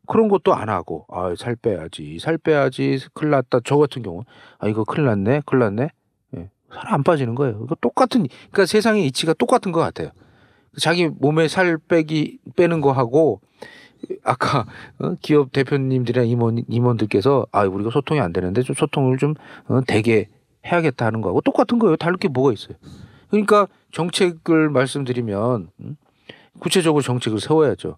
그런 0.08 0.28
것도 0.30 0.54
안 0.54 0.70
하고 0.70 1.06
아 1.10 1.34
살 1.38 1.56
빼야지 1.56 2.20
살 2.20 2.38
빼야지 2.38 3.00
큰일 3.14 3.32
났다 3.32 3.60
저 3.64 3.78
같은 3.78 4.02
경우 4.02 4.24
아 4.60 4.68
이거 4.68 4.84
큰일 4.84 5.06
났네 5.08 5.42
큰일 5.46 5.60
났네 5.60 5.90
예. 6.38 6.50
살 6.74 6.94
안 6.94 7.04
빠지는 7.04 7.36
거예요 7.36 7.62
이거 7.64 7.76
똑같은 7.82 8.28
그러니까 8.52 8.66
세상의 8.66 9.06
이치가 9.08 9.34
똑같은 9.34 9.72
것 9.72 9.80
같아요 9.82 10.10
자기 10.80 11.08
몸에 11.08 11.48
살 11.48 11.78
빼기 11.78 12.40
빼는 12.56 12.82
거 12.82 12.92
하고 12.92 13.42
아까 14.24 14.66
어, 15.00 15.16
기업 15.22 15.52
대표님들이나 15.52 16.24
임원 16.26 16.64
임원들께서 16.68 17.48
아 17.52 17.64
우리가 17.64 17.90
소통이 17.90 18.20
안 18.20 18.32
되는데 18.34 18.62
좀 18.62 18.76
소통을 18.76 19.18
좀 19.18 19.34
어, 19.68 19.82
되게 19.86 20.30
해야겠다 20.66 21.06
하는 21.06 21.22
거하고 21.22 21.42
똑같은 21.42 21.80
거예요. 21.80 21.96
다를 21.96 22.18
게 22.18 22.28
뭐가 22.28 22.54
있어요. 22.54 22.78
그러니까 23.30 23.68
정책을 23.92 24.70
말씀드리면 24.70 25.70
음, 25.80 25.96
구체적으로 26.60 27.02
정책을 27.02 27.40
세워야죠. 27.40 27.98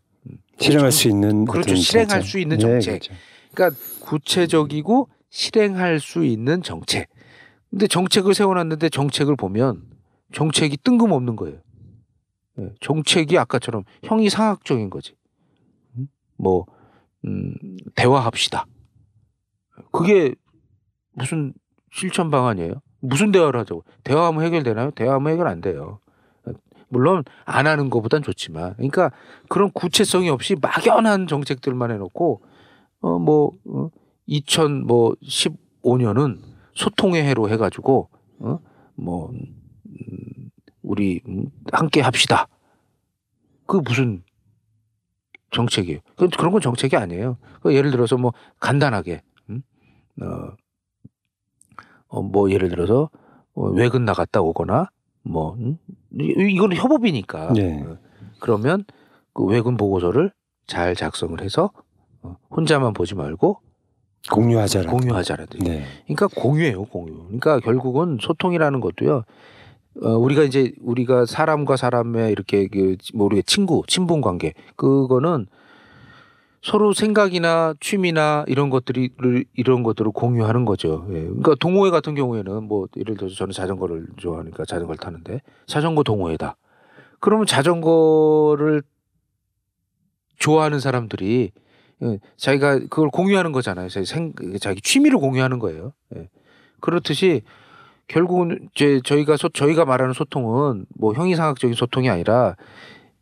실행할 0.60 0.92
수 0.92 1.08
있는 1.08 1.46
그렇죠. 1.46 1.72
어떤 1.72 1.76
실행할. 1.82 2.24
수 2.24 2.38
있는 2.40 2.58
네, 2.58 2.62
정책. 2.62 3.00
그렇죠. 3.00 3.14
그러니까 3.54 3.82
구체적이고 4.02 5.10
실행할 5.30 6.00
수 6.00 6.26
있는 6.26 6.62
정책. 6.62 7.08
근데 7.70 7.88
정책을 7.88 8.34
세워놨는데 8.34 8.90
정책을 8.90 9.36
보면 9.36 9.84
정책이 10.34 10.78
뜬금없는 10.78 11.36
거예요. 11.36 11.60
예, 12.60 12.74
정책이 12.82 13.38
아까처럼 13.38 13.84
형이 14.04 14.30
상학적인 14.30 14.90
거지. 14.90 15.16
음? 15.98 16.08
뭐 16.38 16.66
음, 17.26 17.54
대화합시다. 17.96 18.66
그게 19.92 20.34
무슨 21.14 21.54
실천 21.92 22.30
방안이에요? 22.32 22.82
무슨 23.02 23.32
대화를 23.32 23.60
하자고? 23.62 23.84
대화하면 24.04 24.44
해결되나요? 24.46 24.92
대화하면 24.92 25.32
해결 25.34 25.48
안 25.48 25.62
돼요. 25.62 26.00
물론 26.90 27.24
안 27.46 27.68
하는 27.68 27.90
것보단 27.90 28.22
좋지만, 28.22 28.74
그러니까 28.76 29.12
그런 29.48 29.72
구체성이 29.72 30.30
없이 30.30 30.58
막연한 30.60 31.28
정책들만 31.28 31.92
해놓고 31.92 32.42
어뭐 33.02 33.52
어, 33.68 33.90
2015년은 34.28 36.40
소통의 36.74 37.24
해로 37.24 37.50
해가지고 37.50 38.10
어뭐 38.40 39.32
음, 39.32 40.52
우리 40.82 41.22
음, 41.28 41.46
함께 41.72 42.02
합시다. 42.02 42.48
그 43.66 43.78
무슨 43.78 44.24
정책이에요. 45.52 46.00
그 46.16 46.28
그런 46.28 46.52
건 46.52 46.62
정책이 46.62 46.96
아니에요. 46.96 47.38
그 47.62 47.74
예를 47.74 47.92
들어서 47.92 48.18
뭐 48.18 48.34
간단하게 48.60 49.22
음? 49.50 49.62
어, 50.22 50.56
어, 52.08 52.22
뭐 52.22 52.52
예를 52.52 52.70
들어서 52.70 53.10
어, 53.54 53.70
외근 53.70 54.06
나갔다 54.06 54.42
오거나 54.42 54.90
뭐 55.24 55.56
음? 55.56 55.78
이- 56.20 56.54
이거는 56.54 56.78
협업이니까 56.78 57.54
네. 57.54 57.84
어, 57.86 57.98
그러면 58.40 58.84
그 59.34 59.44
외근 59.46 59.78
보고서를 59.78 60.32
잘 60.68 60.96
작성을 60.96 61.40
해서 61.42 61.72
어, 62.22 62.36
혼자만 62.52 62.94
보지 62.94 63.16
말고 63.16 63.58
공유하자라. 64.32 64.92
공유하자라든지. 64.92 65.70
네. 65.70 65.84
그러니까 66.06 66.28
공유예요, 66.28 66.86
공유. 66.86 67.14
그러니까 67.26 67.60
결국은 67.60 68.18
소통이라는 68.22 68.80
것도요. 68.82 69.24
어, 70.04 70.10
우리가 70.18 70.44
이제 70.44 70.74
우리가 70.82 71.26
사람과 71.26 71.78
사람의 71.78 72.32
이렇게 72.32 72.68
그뭐 72.68 73.26
우리가 73.26 73.42
친구, 73.46 73.84
친분 73.88 74.22
관계 74.22 74.54
그거는 74.76 75.48
서로 76.62 76.94
생각이나 76.94 77.74
취미나 77.80 78.44
이런 78.48 78.70
것들이 78.70 79.12
이런 79.54 79.84
것들을 79.84 80.12
공유하는 80.12 80.66
거죠. 80.66 81.06
예. 81.10 81.22
그러니까 81.22 81.56
동호회 81.56 81.90
같은 81.90 82.16
경우에는 82.16 82.64
뭐 82.64 82.88
예를 82.98 83.16
들어서 83.16 83.36
저는 83.36 83.54
자전거를 83.54 84.08
좋아하니까 84.18 84.66
자전거를 84.66 84.98
타는데 84.98 85.42
자전거 85.68 86.04
동호회다. 86.04 86.58
그러면 87.20 87.46
자전거를 87.46 88.84
좋아하는 90.38 90.80
사람들이 90.80 91.52
예, 92.02 92.20
자기가 92.38 92.80
그걸 92.80 93.10
공유하는 93.10 93.52
거잖아요. 93.52 93.90
자기 93.90 94.06
생 94.06 94.34
자기 94.60 94.82
취미를 94.82 95.18
공유하는 95.18 95.60
거예요. 95.60 95.94
예. 96.16 96.30
그렇듯이 96.82 97.42
결국은 98.08 98.70
이제 98.74 99.00
저희가 99.04 99.38
소, 99.38 99.50
저희가 99.50 99.86
말하는 99.86 100.14
소통은 100.14 100.86
뭐 100.98 101.14
형이상학적인 101.14 101.76
소통이 101.76 102.10
아니라 102.10 102.56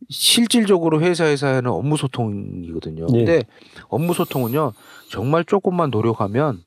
실질적으로 0.10 1.01
회사에서 1.01 1.47
하는 1.47 1.72
업무 1.72 1.97
소통이거든요. 1.97 3.08
예. 3.14 3.18
근데 3.18 3.43
업무 3.89 4.14
소통은요 4.14 4.74
정말 5.10 5.43
조금만 5.45 5.89
노력하면 5.89 6.64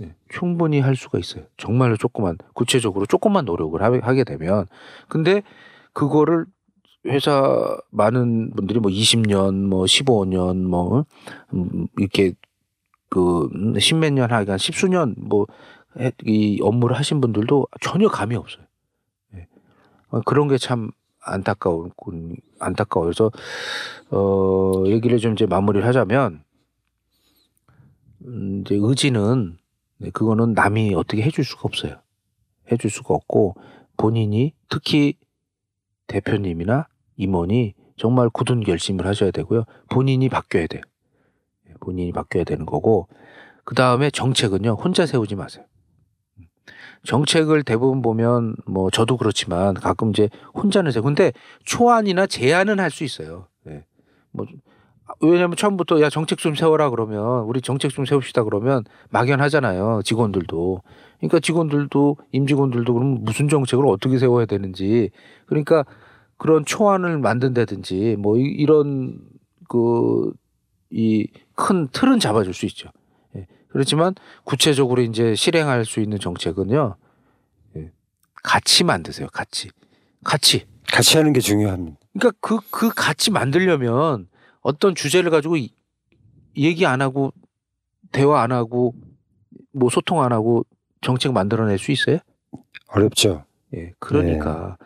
예, 0.00 0.14
충분히 0.28 0.80
할 0.80 0.96
수가 0.96 1.18
있어요. 1.18 1.44
정말로 1.56 1.96
조금만 1.96 2.38
구체적으로 2.54 3.06
조금만 3.06 3.44
노력을 3.44 3.80
하- 3.82 4.00
하게 4.06 4.24
되면 4.24 4.66
근데 5.08 5.42
그거를 5.92 6.46
회사 7.06 7.78
많은 7.90 8.50
분들이 8.50 8.78
뭐 8.80 8.90
20년, 8.90 9.54
뭐 9.66 9.84
15년, 9.84 10.56
뭐 10.66 11.04
음, 11.54 11.86
이렇게 11.98 12.32
그 13.08 13.48
십몇 13.78 14.12
년 14.12 14.30
하여간 14.32 14.58
십수년 14.58 15.14
뭐 15.18 15.46
이 16.24 16.60
업무를 16.62 16.96
하신 16.96 17.20
분들도 17.20 17.66
전혀 17.80 18.08
감이 18.08 18.36
없어요. 18.36 18.64
예. 19.34 19.48
어, 20.10 20.20
그런 20.20 20.46
게 20.46 20.56
참 20.56 20.92
안타까운 21.22 21.90
안타까워서 22.58 23.30
어 24.10 24.84
얘기를 24.86 25.18
좀 25.18 25.32
이제 25.34 25.46
마무리를 25.46 25.86
하자면 25.86 26.42
음, 28.24 28.62
이제 28.62 28.76
의지는 28.80 29.58
네, 29.98 30.10
그거는 30.10 30.54
남이 30.54 30.94
어떻게 30.94 31.22
해줄 31.22 31.44
수가 31.44 31.62
없어요. 31.64 31.96
해줄 32.72 32.90
수가 32.90 33.14
없고 33.14 33.56
본인이 33.96 34.54
특히 34.68 35.14
대표님이나 36.06 36.88
임원이 37.16 37.74
정말 37.96 38.30
굳은 38.30 38.60
결심을 38.60 39.06
하셔야 39.06 39.30
되고요. 39.30 39.64
본인이 39.90 40.28
바뀌어야 40.28 40.66
돼요. 40.66 40.82
예, 41.68 41.74
본인이 41.80 42.12
바뀌어야 42.12 42.44
되는 42.44 42.64
거고 42.64 43.08
그 43.64 43.74
다음에 43.74 44.10
정책은요 44.10 44.72
혼자 44.72 45.06
세우지 45.06 45.34
마세요. 45.34 45.64
정책을 47.04 47.62
대부분 47.64 48.02
보면 48.02 48.56
뭐 48.66 48.90
저도 48.90 49.16
그렇지만 49.16 49.74
가끔 49.74 50.10
이제 50.10 50.28
혼자는 50.54 50.90
세고 50.92 51.06
근데 51.06 51.32
초안이나 51.64 52.26
제안은 52.26 52.78
할 52.80 52.90
수 52.90 53.04
있어요. 53.04 53.46
예. 53.68 53.84
뭐 54.32 54.46
왜냐하면 55.20 55.56
처음부터 55.56 56.00
야 56.02 56.08
정책 56.10 56.38
좀 56.38 56.54
세워라 56.54 56.88
그러면 56.90 57.44
우리 57.44 57.60
정책 57.60 57.90
좀 57.90 58.04
세웁시다 58.04 58.44
그러면 58.44 58.84
막연하잖아요 59.10 60.02
직원들도 60.04 60.82
그러니까 61.18 61.40
직원들도 61.40 62.16
임직원들도 62.32 62.94
그럼 62.94 63.18
무슨 63.24 63.48
정책을 63.48 63.86
어떻게 63.86 64.18
세워야 64.18 64.46
되는지 64.46 65.10
그러니까 65.46 65.84
그런 66.36 66.64
초안을 66.64 67.18
만든다든지 67.18 68.16
뭐 68.18 68.36
이- 68.38 68.42
이런 68.42 69.18
그 69.68 70.32
이 70.92 71.26
큰 71.54 71.86
틀은 71.92 72.18
잡아줄 72.18 72.52
수 72.54 72.66
있죠. 72.66 72.88
예. 73.70 73.72
그렇지만 73.72 74.14
구체적으로 74.44 75.02
이제 75.02 75.34
실행할 75.34 75.84
수 75.84 76.00
있는 76.00 76.18
정책은요. 76.18 76.96
예. 77.76 77.92
같이 78.42 78.84
만드세요. 78.84 79.28
같이. 79.32 79.70
같이. 80.24 80.66
같이 80.90 81.16
하는 81.16 81.32
게 81.32 81.40
중요합니다. 81.40 81.98
그러니까 82.12 82.36
그, 82.40 82.58
그 82.70 82.90
같이 82.92 83.30
만들려면 83.30 84.28
어떤 84.60 84.94
주제를 84.94 85.30
가지고 85.30 85.56
이- 85.56 85.72
얘기 86.56 86.84
안 86.84 87.00
하고 87.00 87.32
대화 88.12 88.42
안 88.42 88.50
하고 88.52 88.94
뭐 89.72 89.88
소통 89.88 90.22
안 90.22 90.32
하고 90.32 90.66
정책 91.00 91.32
만들어낼 91.32 91.78
수 91.78 91.92
있어요? 91.92 92.18
어렵죠. 92.88 93.44
예. 93.76 93.92
그러니까 94.00 94.76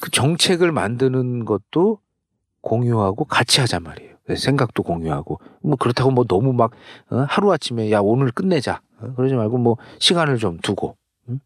그 0.00 0.10
정책을 0.10 0.70
만드는 0.70 1.44
것도 1.44 1.98
공유하고 2.60 3.24
같이 3.24 3.60
하자 3.60 3.80
말이에요. 3.80 4.09
네, 4.30 4.36
생각도 4.36 4.82
공유하고 4.84 5.40
뭐 5.62 5.76
그렇다고 5.76 6.10
뭐 6.12 6.24
너무 6.24 6.52
막 6.52 6.70
어, 7.10 7.24
하루 7.28 7.52
아침에 7.52 7.90
야 7.90 7.98
오늘 8.00 8.30
끝내자 8.30 8.80
어, 9.00 9.12
그러지 9.16 9.34
말고 9.34 9.58
뭐 9.58 9.76
시간을 9.98 10.38
좀 10.38 10.58
두고 10.62 10.96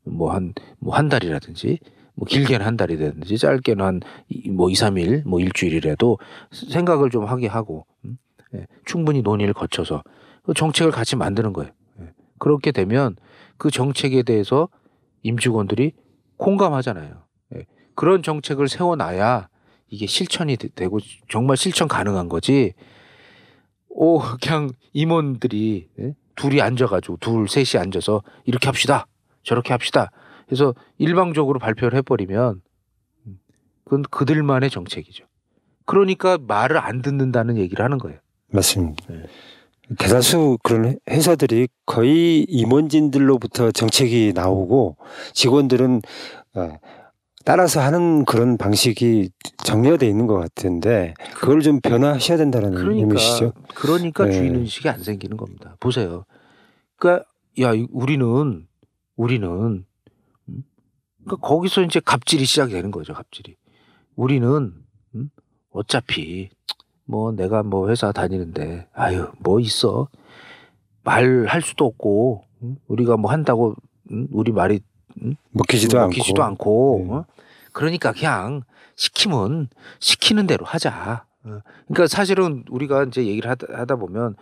뭐 0.05 0.33
한 0.33 0.53
뭐 0.81 0.93
한 0.95 1.09
달이라든지 1.09 1.79
뭐 2.15 2.27
길게는 2.27 2.65
한 2.65 2.77
달이라든지 2.77 3.39
짧게는 3.39 3.85
한뭐 3.85 4.71
2, 4.71 4.75
3일 4.75 5.27
뭐 5.27 5.41
일주일이라도 5.41 6.19
생각을 6.53 7.09
좀 7.11 7.25
하게 7.25 7.47
하고 7.47 7.87
음, 8.05 8.19
예, 8.55 8.67
충분히 8.85 9.23
논의를 9.23 9.55
거쳐서 9.55 10.03
그 10.43 10.53
정책을 10.55 10.93
같이 10.93 11.17
만드는 11.17 11.53
거예요. 11.55 11.73
예. 12.01 12.11
그렇게 12.39 12.71
되면 12.71 13.17
그 13.57 13.71
정책에 13.71 14.23
대해서 14.23 14.69
임직원들이 15.23 15.93
공감하잖아요. 16.37 17.15
예. 17.57 17.65
그런 17.95 18.23
정책을 18.23 18.69
세워놔야 18.69 19.49
이게 19.95 20.07
실천이 20.07 20.57
되- 20.57 20.69
되고 20.69 20.99
정말 21.31 21.57
실천 21.57 21.87
가능한 21.87 22.29
거지. 22.29 22.73
오 23.89 24.19
그냥 24.43 24.71
임원들이 24.93 25.89
예? 26.01 26.15
둘이 26.35 26.61
앉아가지고 26.61 27.19
둘 27.19 27.49
셋이 27.49 27.81
앉아서 27.81 28.23
이렇게 28.45 28.67
합시다 28.67 29.07
저렇게 29.45 29.73
합시다. 29.73 30.11
그래서 30.47 30.75
일방적으로 30.99 31.61
발표를 31.61 31.97
해버리면 31.99 32.61
음, 33.27 33.39
그건 33.85 34.03
그들만의 34.03 34.69
정책이죠. 34.71 35.25
그러니까 35.87 36.39
말을 36.39 36.79
안 36.79 37.03
듣는다는 37.03 37.57
얘기를 37.57 37.85
하는 37.85 37.99
거예요. 37.99 38.19
맞습니다. 38.49 39.05
네. 39.09 39.23
대다수 39.99 40.59
그런 40.65 40.87
회- 40.87 40.97
회사들이 41.09 41.69
거의 41.87 42.45
임원진들로부터 42.49 43.71
정책이 43.71 44.33
나오고 44.35 44.97
직원들은 45.35 46.01
어, 46.55 46.79
따라서 47.45 47.81
하는 47.81 48.25
그런 48.25 48.57
방식이 48.57 49.31
정리돼 49.59 50.07
있는 50.09 50.27
것 50.27 50.39
같은데 50.39 51.13
그걸 51.35 51.61
좀 51.61 51.81
변화하셔야 51.81 52.39
된다는 52.39 52.71
그러니까 52.75 52.97
의미시죠. 53.01 53.53
그러니까 53.75 54.25
네. 54.25 54.33
주인 54.33 54.55
의식이 54.57 54.89
안 54.89 55.03
생기는 55.03 55.37
겁니다. 55.37 55.77
보세요. 55.79 56.25
그러니까 56.97 57.27
야 57.61 57.75
이- 57.75 57.87
우리는 57.93 58.67
우리는 59.17 59.85
음? 60.49 60.63
그러니까 61.25 61.47
거기서 61.47 61.83
이제 61.83 62.01
갑질이 62.03 62.47
시작되는 62.47 62.91
거죠. 62.91 63.13
갑질이. 63.13 63.57
우리는 64.17 64.73
음? 65.15 65.31
어차피 65.71 66.49
뭐 67.05 67.33
내가 67.33 67.63
뭐 67.63 67.91
회사 67.91 68.11
다니는데 68.13 68.89
아유 68.95 69.29
뭐 69.41 69.61
있어 69.61 70.09
말할 71.03 71.61
수도 71.61 71.85
없고 71.85 72.45
음? 72.63 72.77
우리가 72.89 73.19
뭐 73.19 73.31
한다고 73.31 73.75
음? 74.11 74.29
우리 74.33 74.51
말이 74.51 74.81
먹히지도 75.51 75.99
않고. 76.01 76.09
먹히지도 76.09 76.43
않고 76.43 77.05
네. 77.07 77.13
어? 77.15 77.27
그러니까 77.75 78.13
그냥 78.13 78.63
시키면 78.97 79.69
시키는 79.99 80.47
대로 80.47 80.65
하자. 80.65 81.27
어. 81.45 81.59
그러니까 81.89 82.07
사실은 82.07 82.65
우리가 82.71 83.05
이제 83.05 83.27
얘기를 83.27 83.51
하다, 83.51 83.67
하다 83.79 83.97
보면 83.97 84.37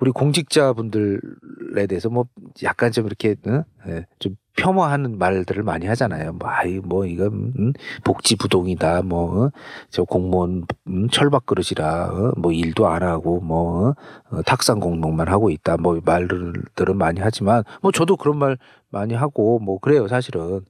우리 0.00 0.10
공직자분들에 0.12 1.86
대해서 1.86 2.08
뭐 2.08 2.24
약간 2.62 2.90
좀 2.90 3.06
이렇게 3.06 3.36
어? 3.46 3.64
예, 3.86 4.06
좀 4.18 4.34
폄하하는 4.56 5.18
말들을 5.18 5.62
많이 5.62 5.86
하잖아요. 5.86 6.32
뭐 6.32 6.48
아이 6.48 6.78
뭐 6.78 7.04
이건 7.04 7.52
음, 7.58 7.72
복지 8.02 8.36
부동이다. 8.36 9.02
뭐저 9.02 10.04
공무원 10.08 10.64
음, 10.88 11.08
철밥 11.10 11.44
그릇이라 11.44 12.06
어? 12.06 12.32
뭐 12.38 12.50
일도 12.50 12.88
안 12.88 13.02
하고 13.02 13.40
뭐 13.40 13.94
어, 14.30 14.42
탁상 14.46 14.80
공목만 14.80 15.28
하고 15.28 15.50
있다. 15.50 15.76
뭐 15.76 16.00
말들은 16.02 16.96
많이 16.96 17.20
하지만 17.20 17.62
뭐 17.82 17.92
저도 17.92 18.16
그런 18.16 18.38
말 18.38 18.56
많이 18.88 19.12
하고 19.14 19.58
뭐 19.58 19.78
그래요 19.78 20.08
사실은. 20.08 20.62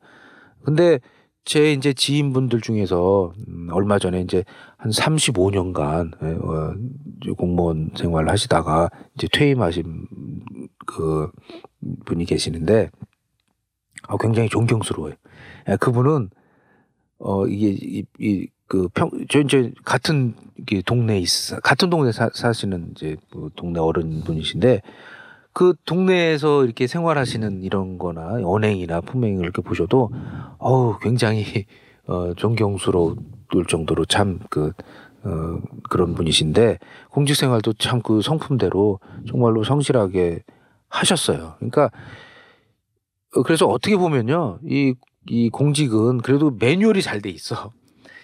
근데 0.64 0.98
제 1.44 1.72
이제 1.72 1.92
지인분들 1.92 2.60
중에서 2.60 3.32
음, 3.48 3.68
얼마 3.72 3.98
전에 3.98 4.24
한 4.76 4.90
35년간 4.90 6.22
예, 6.22 6.26
어, 6.36 6.74
이제 7.22 7.32
공무원 7.32 7.90
생활을 7.96 8.28
하시다가 8.28 8.90
이제 9.14 9.26
퇴임하신 9.32 10.06
그 10.86 11.30
분이 12.04 12.24
계시는데 12.26 12.90
아, 14.08 14.16
굉장히 14.18 14.48
존경스러워요. 14.48 15.14
예, 15.68 15.76
그분은 15.76 16.30
어 17.18 17.46
이게 17.46 17.68
이, 17.70 18.04
이그 18.18 18.88
평, 18.94 19.10
저 19.28 19.40
이제 19.40 19.72
같은 19.84 20.34
동네에 20.86 21.18
있어 21.18 21.60
같은 21.60 21.90
동네 21.90 22.12
사, 22.12 22.30
사시는 22.32 22.92
이제 22.92 23.16
뭐 23.32 23.50
동네 23.56 23.78
어른 23.78 24.22
분이신데 24.24 24.80
그 25.60 25.74
동네에서 25.84 26.64
이렇게 26.64 26.86
생활하시는 26.86 27.62
이런 27.62 27.98
거나 27.98 28.38
언행이나 28.42 29.02
품행을 29.02 29.44
이렇게 29.44 29.60
보셔도 29.60 30.08
어우 30.56 30.98
굉장히 31.00 31.66
어 32.06 32.32
존경스러울 32.32 33.16
정도로 33.68 34.06
참 34.06 34.39
그 34.39 34.72
어, 35.22 35.60
그런 35.90 36.14
분이신데 36.14 36.78
공직 37.10 37.34
생활도 37.34 37.74
참 37.74 38.00
그 38.00 38.22
성품대로 38.22 39.00
정말로 39.28 39.62
성실하게 39.62 40.44
하셨어요. 40.88 41.56
그러니까 41.58 41.90
어, 43.36 43.42
그래서 43.42 43.66
어떻게 43.66 43.98
보면요. 43.98 44.60
이, 44.66 44.94
이 45.28 45.50
공직은 45.50 46.22
그래도 46.22 46.52
매뉴얼이 46.58 47.02
잘 47.02 47.20
돼 47.20 47.28
있어. 47.28 47.70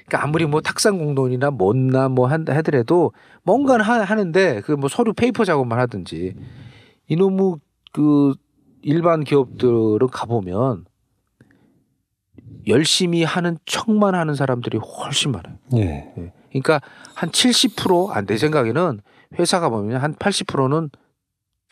그러니까 0.06 0.24
아무리 0.26 0.46
뭐 0.46 0.62
탁상 0.62 0.96
공론이나 0.96 1.50
뭐나 1.50 2.08
뭐 2.08 2.28
한, 2.28 2.46
하더라도 2.48 3.12
뭔가는 3.42 3.84
하, 3.84 4.00
하는데 4.02 4.62
그 4.62 4.72
뭐 4.72 4.88
서류 4.88 5.12
paper 5.12 5.44
작업만 5.44 5.78
하든지 5.80 6.34
이놈의 7.08 7.56
그 7.92 8.34
일반 8.82 9.24
기업들은 9.24 10.06
가보면 10.10 10.84
열심히 12.66 13.22
하는 13.22 13.58
척만 13.64 14.14
하는 14.14 14.34
사람들이 14.34 14.78
훨씬 14.78 15.32
많아요. 15.32 15.56
예. 15.76 16.12
예. 16.18 16.32
그러니까 16.50 16.80
한 17.14 17.30
70%내 17.30 18.36
생각에는 18.36 19.00
회사가 19.38 19.68
보면 19.68 20.00
한 20.00 20.14
80%는 20.14 20.90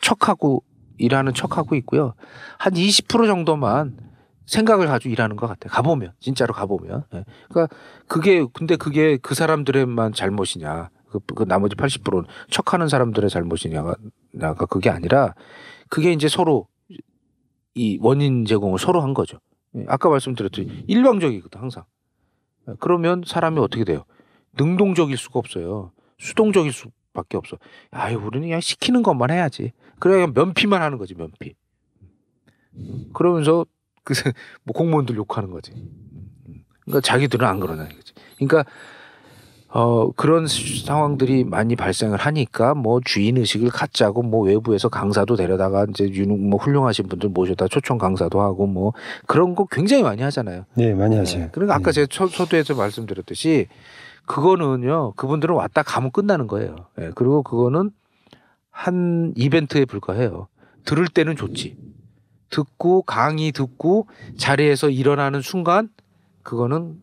척하고 0.01 0.63
일하는 0.97 1.33
척하고 1.33 1.75
있고요. 1.75 2.13
한 2.57 2.73
20% 2.73 3.27
정도만 3.27 3.97
생각을 4.45 4.87
가지고 4.87 5.11
일하는 5.11 5.35
것 5.35 5.47
같아요. 5.47 5.71
가보면 5.71 6.13
진짜로 6.19 6.53
가보면. 6.53 7.03
예. 7.13 7.25
그러니까 7.49 7.75
그게 8.07 8.45
근데 8.53 8.75
그게 8.75 9.17
그 9.17 9.33
사람들의만 9.35 10.13
잘못이냐? 10.13 10.89
그, 11.19 11.35
그 11.35 11.43
나머지 11.43 11.75
80%는 11.75 12.25
척하는 12.49 12.87
사람들의 12.87 13.29
잘못이냐가 13.29 13.95
나가 14.31 14.65
그게 14.65 14.89
아니라 14.89 15.35
그게 15.89 16.11
이제 16.11 16.27
서로 16.27 16.67
이 17.73 17.99
원인 18.01 18.45
제공을 18.45 18.79
서로 18.79 19.01
한 19.01 19.13
거죠. 19.13 19.39
예. 19.75 19.85
아까 19.87 20.09
말씀드렸듯이 20.09 20.85
일방적이거든 20.87 21.59
항상. 21.59 21.83
예. 22.69 22.73
그러면 22.79 23.23
사람이 23.25 23.59
어떻게 23.59 23.83
돼요? 23.83 24.05
능동적일 24.57 25.17
수가 25.17 25.39
없어요. 25.39 25.91
수동적일 26.17 26.71
수밖에 26.71 27.37
없어. 27.37 27.57
아유, 27.91 28.17
우리는 28.17 28.47
그냥 28.47 28.61
시키는 28.61 29.03
것만 29.03 29.31
해야지. 29.31 29.73
그래야 29.99 30.27
면피만 30.27 30.81
하는 30.81 30.97
거지, 30.97 31.13
면피. 31.13 31.55
그러면서 33.13 33.65
그뭐 34.03 34.73
공무원들 34.73 35.15
욕하는 35.15 35.49
거지. 35.49 35.71
그러니까 36.81 37.01
자기들은 37.01 37.47
안 37.47 37.59
그러나 37.59 37.85
이거지. 37.85 38.13
그러니까 38.37 38.63
어 39.77 40.09
그런 40.13 40.47
상황들이 40.47 41.43
많이 41.43 41.75
발생을 41.75 42.17
하니까 42.17 42.73
뭐 42.73 43.01
주인 43.03 43.35
의식을 43.35 43.71
갖자고 43.71 44.23
뭐 44.23 44.45
외부에서 44.45 44.87
강사도 44.87 45.35
데려다가 45.35 45.85
이제 45.89 46.07
유능 46.07 46.49
뭐 46.49 46.57
훌륭하신 46.57 47.09
분들 47.09 47.27
모셔다 47.27 47.67
초청 47.67 47.97
강사도 47.97 48.39
하고 48.39 48.67
뭐 48.67 48.93
그런 49.27 49.53
거 49.53 49.65
굉장히 49.69 50.01
많이 50.01 50.21
하잖아요. 50.21 50.63
네, 50.75 50.93
많이 50.93 51.17
하죠. 51.17 51.39
네. 51.39 51.49
그러니까 51.51 51.75
아까 51.75 51.91
네. 51.91 51.91
제가 51.91 52.07
초, 52.09 52.29
초두에서 52.29 52.73
말씀드렸듯이 52.73 53.67
그거는요 54.25 55.11
그분들은 55.17 55.53
왔다 55.53 55.83
가면 55.83 56.11
끝나는 56.11 56.47
거예요. 56.47 56.77
예, 57.01 57.11
그리고 57.13 57.43
그거는 57.43 57.91
한 58.71 59.33
이벤트에 59.35 59.83
불과해요. 59.83 60.47
들을 60.85 61.05
때는 61.05 61.35
좋지. 61.35 61.75
듣고 62.49 63.01
강의 63.01 63.51
듣고 63.51 64.07
자리에서 64.37 64.89
일어나는 64.89 65.41
순간 65.41 65.89
그거는 66.43 67.01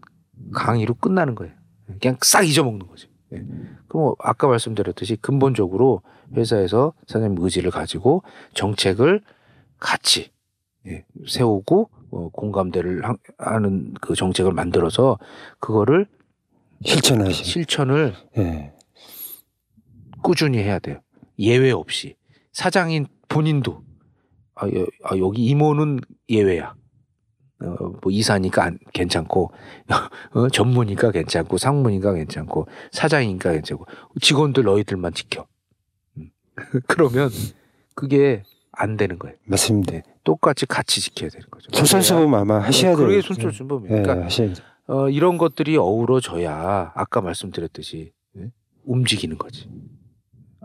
강의로 0.54 0.94
끝나는 0.94 1.34
거예요. 1.34 1.52
그냥 2.00 2.16
싹 2.22 2.42
잊어먹는 2.46 2.86
거죠. 2.86 3.08
예. 3.34 3.42
그럼 3.88 4.14
아까 4.18 4.46
말씀드렸듯이 4.48 5.16
근본적으로 5.16 6.02
회사에서 6.34 6.92
사장님 7.06 7.42
의지를 7.42 7.70
가지고 7.70 8.22
정책을 8.54 9.20
같이 9.78 10.30
예, 10.86 11.04
세우고 11.28 11.90
어, 12.10 12.28
공감대를 12.30 13.04
하- 13.04 13.16
하는 13.38 13.94
그 14.00 14.14
정책을 14.14 14.52
만들어서 14.52 15.18
그거를 15.60 16.06
실천하시. 16.84 17.44
실천을 17.44 18.14
예. 18.38 18.72
꾸준히 20.22 20.58
해야 20.58 20.78
돼요. 20.78 21.00
예외 21.38 21.70
없이 21.70 22.16
사장인 22.52 23.06
본인도 23.28 23.82
아, 24.54 24.66
여, 24.68 24.86
아, 25.04 25.16
여기 25.16 25.44
이모는 25.46 26.00
예외야. 26.28 26.74
어, 27.62 27.92
뭐 28.02 28.10
이사니까 28.10 28.64
안, 28.64 28.78
괜찮고 28.92 29.52
어, 30.34 30.48
전무니까 30.48 31.10
괜찮고 31.10 31.58
상무니까 31.58 32.12
괜찮고 32.12 32.66
사장이니까 32.90 33.52
괜찮고 33.52 33.86
직원들 34.20 34.64
너희들만 34.64 35.14
지켜. 35.14 35.46
음. 36.16 36.30
그러면 36.86 37.30
그게 37.94 38.42
안 38.72 38.96
되는 38.96 39.18
거예요. 39.18 39.36
맞습니다. 39.46 39.92
네. 39.92 40.02
똑같이 40.24 40.66
같이 40.66 41.00
지켜야 41.00 41.28
되는 41.30 41.46
거죠. 41.50 41.68
솔선수범 41.72 42.34
아마 42.34 42.58
하셔야 42.60 42.96
돼요. 42.96 43.06
그게 43.06 43.20
솔선수범이에요. 43.20 43.96
예, 43.96 44.02
그러니까 44.02 44.24
하셔야죠. 44.26 44.62
어, 44.88 45.08
이런 45.08 45.38
것들이 45.38 45.76
어우러져야 45.76 46.92
아까 46.94 47.20
말씀드렸듯이 47.20 48.12
예? 48.38 48.50
움직이는 48.84 49.38
거지. 49.38 49.68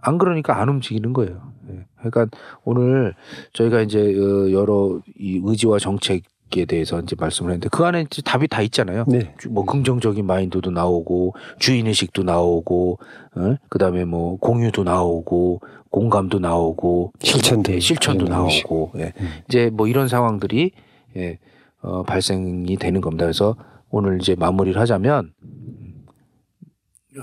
안 0.02 0.18
그러니까 0.18 0.60
안 0.62 0.70
움직이는 0.70 1.14
거예요. 1.14 1.54
예. 1.70 1.86
그러니까 1.98 2.28
오늘 2.64 3.14
저희가 3.54 3.82
이제 3.82 4.00
어, 4.00 4.52
여러 4.52 5.02
이 5.18 5.42
의지와 5.44 5.80
정책 5.80 6.24
에 6.56 6.66
대해서 6.66 7.00
이제 7.02 7.16
말씀을 7.20 7.52
했는데 7.52 7.68
그 7.70 7.84
안에 7.84 8.02
이제 8.04 8.22
답이 8.22 8.48
다 8.48 8.62
있잖아요. 8.62 9.04
네. 9.08 9.34
주- 9.38 9.50
뭐 9.50 9.66
긍정적인 9.66 10.26
마인드도 10.26 10.72
나오고 10.72 11.36
주인 11.60 11.88
의식도 11.88 12.24
나오고 12.24 13.00
어? 13.36 13.56
그다음에 13.70 14.06
뭐 14.06 14.38
공유도 14.38 14.84
나오고 14.84 15.62
공감도 15.90 16.40
나오고 16.40 17.12
실천도 17.20 17.74
예, 17.74 17.80
실천도. 17.80 18.26
나오고 18.26 18.94
예. 18.98 19.14
음. 19.20 19.28
이제 19.48 19.70
뭐 19.74 19.88
이런 19.88 20.08
상황들이 20.08 20.72
예, 21.18 21.38
어, 21.82 22.04
발생이 22.04 22.78
되는 22.78 23.02
겁니다. 23.02 23.26
그래서 23.26 23.56
오늘 23.90 24.20
이제 24.22 24.36
마무리를 24.36 24.80
하자면 24.80 25.34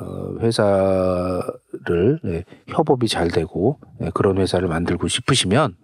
어, 0.00 0.38
회사를 0.40 2.20
예, 2.26 2.44
협업이 2.68 3.08
잘 3.08 3.28
되고 3.28 3.78
예, 4.02 4.10
그런 4.12 4.38
회사를 4.38 4.68
만들고 4.68 5.08
싶으시면 5.08 5.76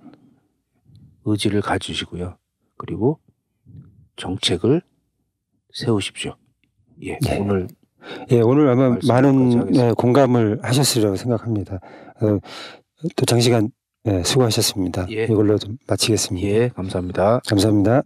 의지를 1.24 1.61
가지시고요. 1.62 2.36
그리고 2.76 3.18
정책을 4.20 4.82
세우십시오. 5.72 6.36
예, 7.02 7.18
네. 7.22 7.38
오늘 7.38 7.66
예, 8.30 8.40
오늘 8.40 8.68
아마 8.68 8.96
많은 9.06 9.72
네, 9.72 9.92
공감을 9.92 10.60
하셨으리라고 10.62 11.16
생각합니다. 11.16 11.80
어, 12.20 12.38
또 13.16 13.24
장시간 13.26 13.70
네, 14.04 14.22
수고하셨습니다. 14.22 15.06
예. 15.10 15.24
이걸로 15.24 15.58
좀 15.58 15.76
마치겠습니다. 15.88 16.46
예, 16.46 16.68
감사합니다. 16.68 17.40
감사합니다. 17.48 18.02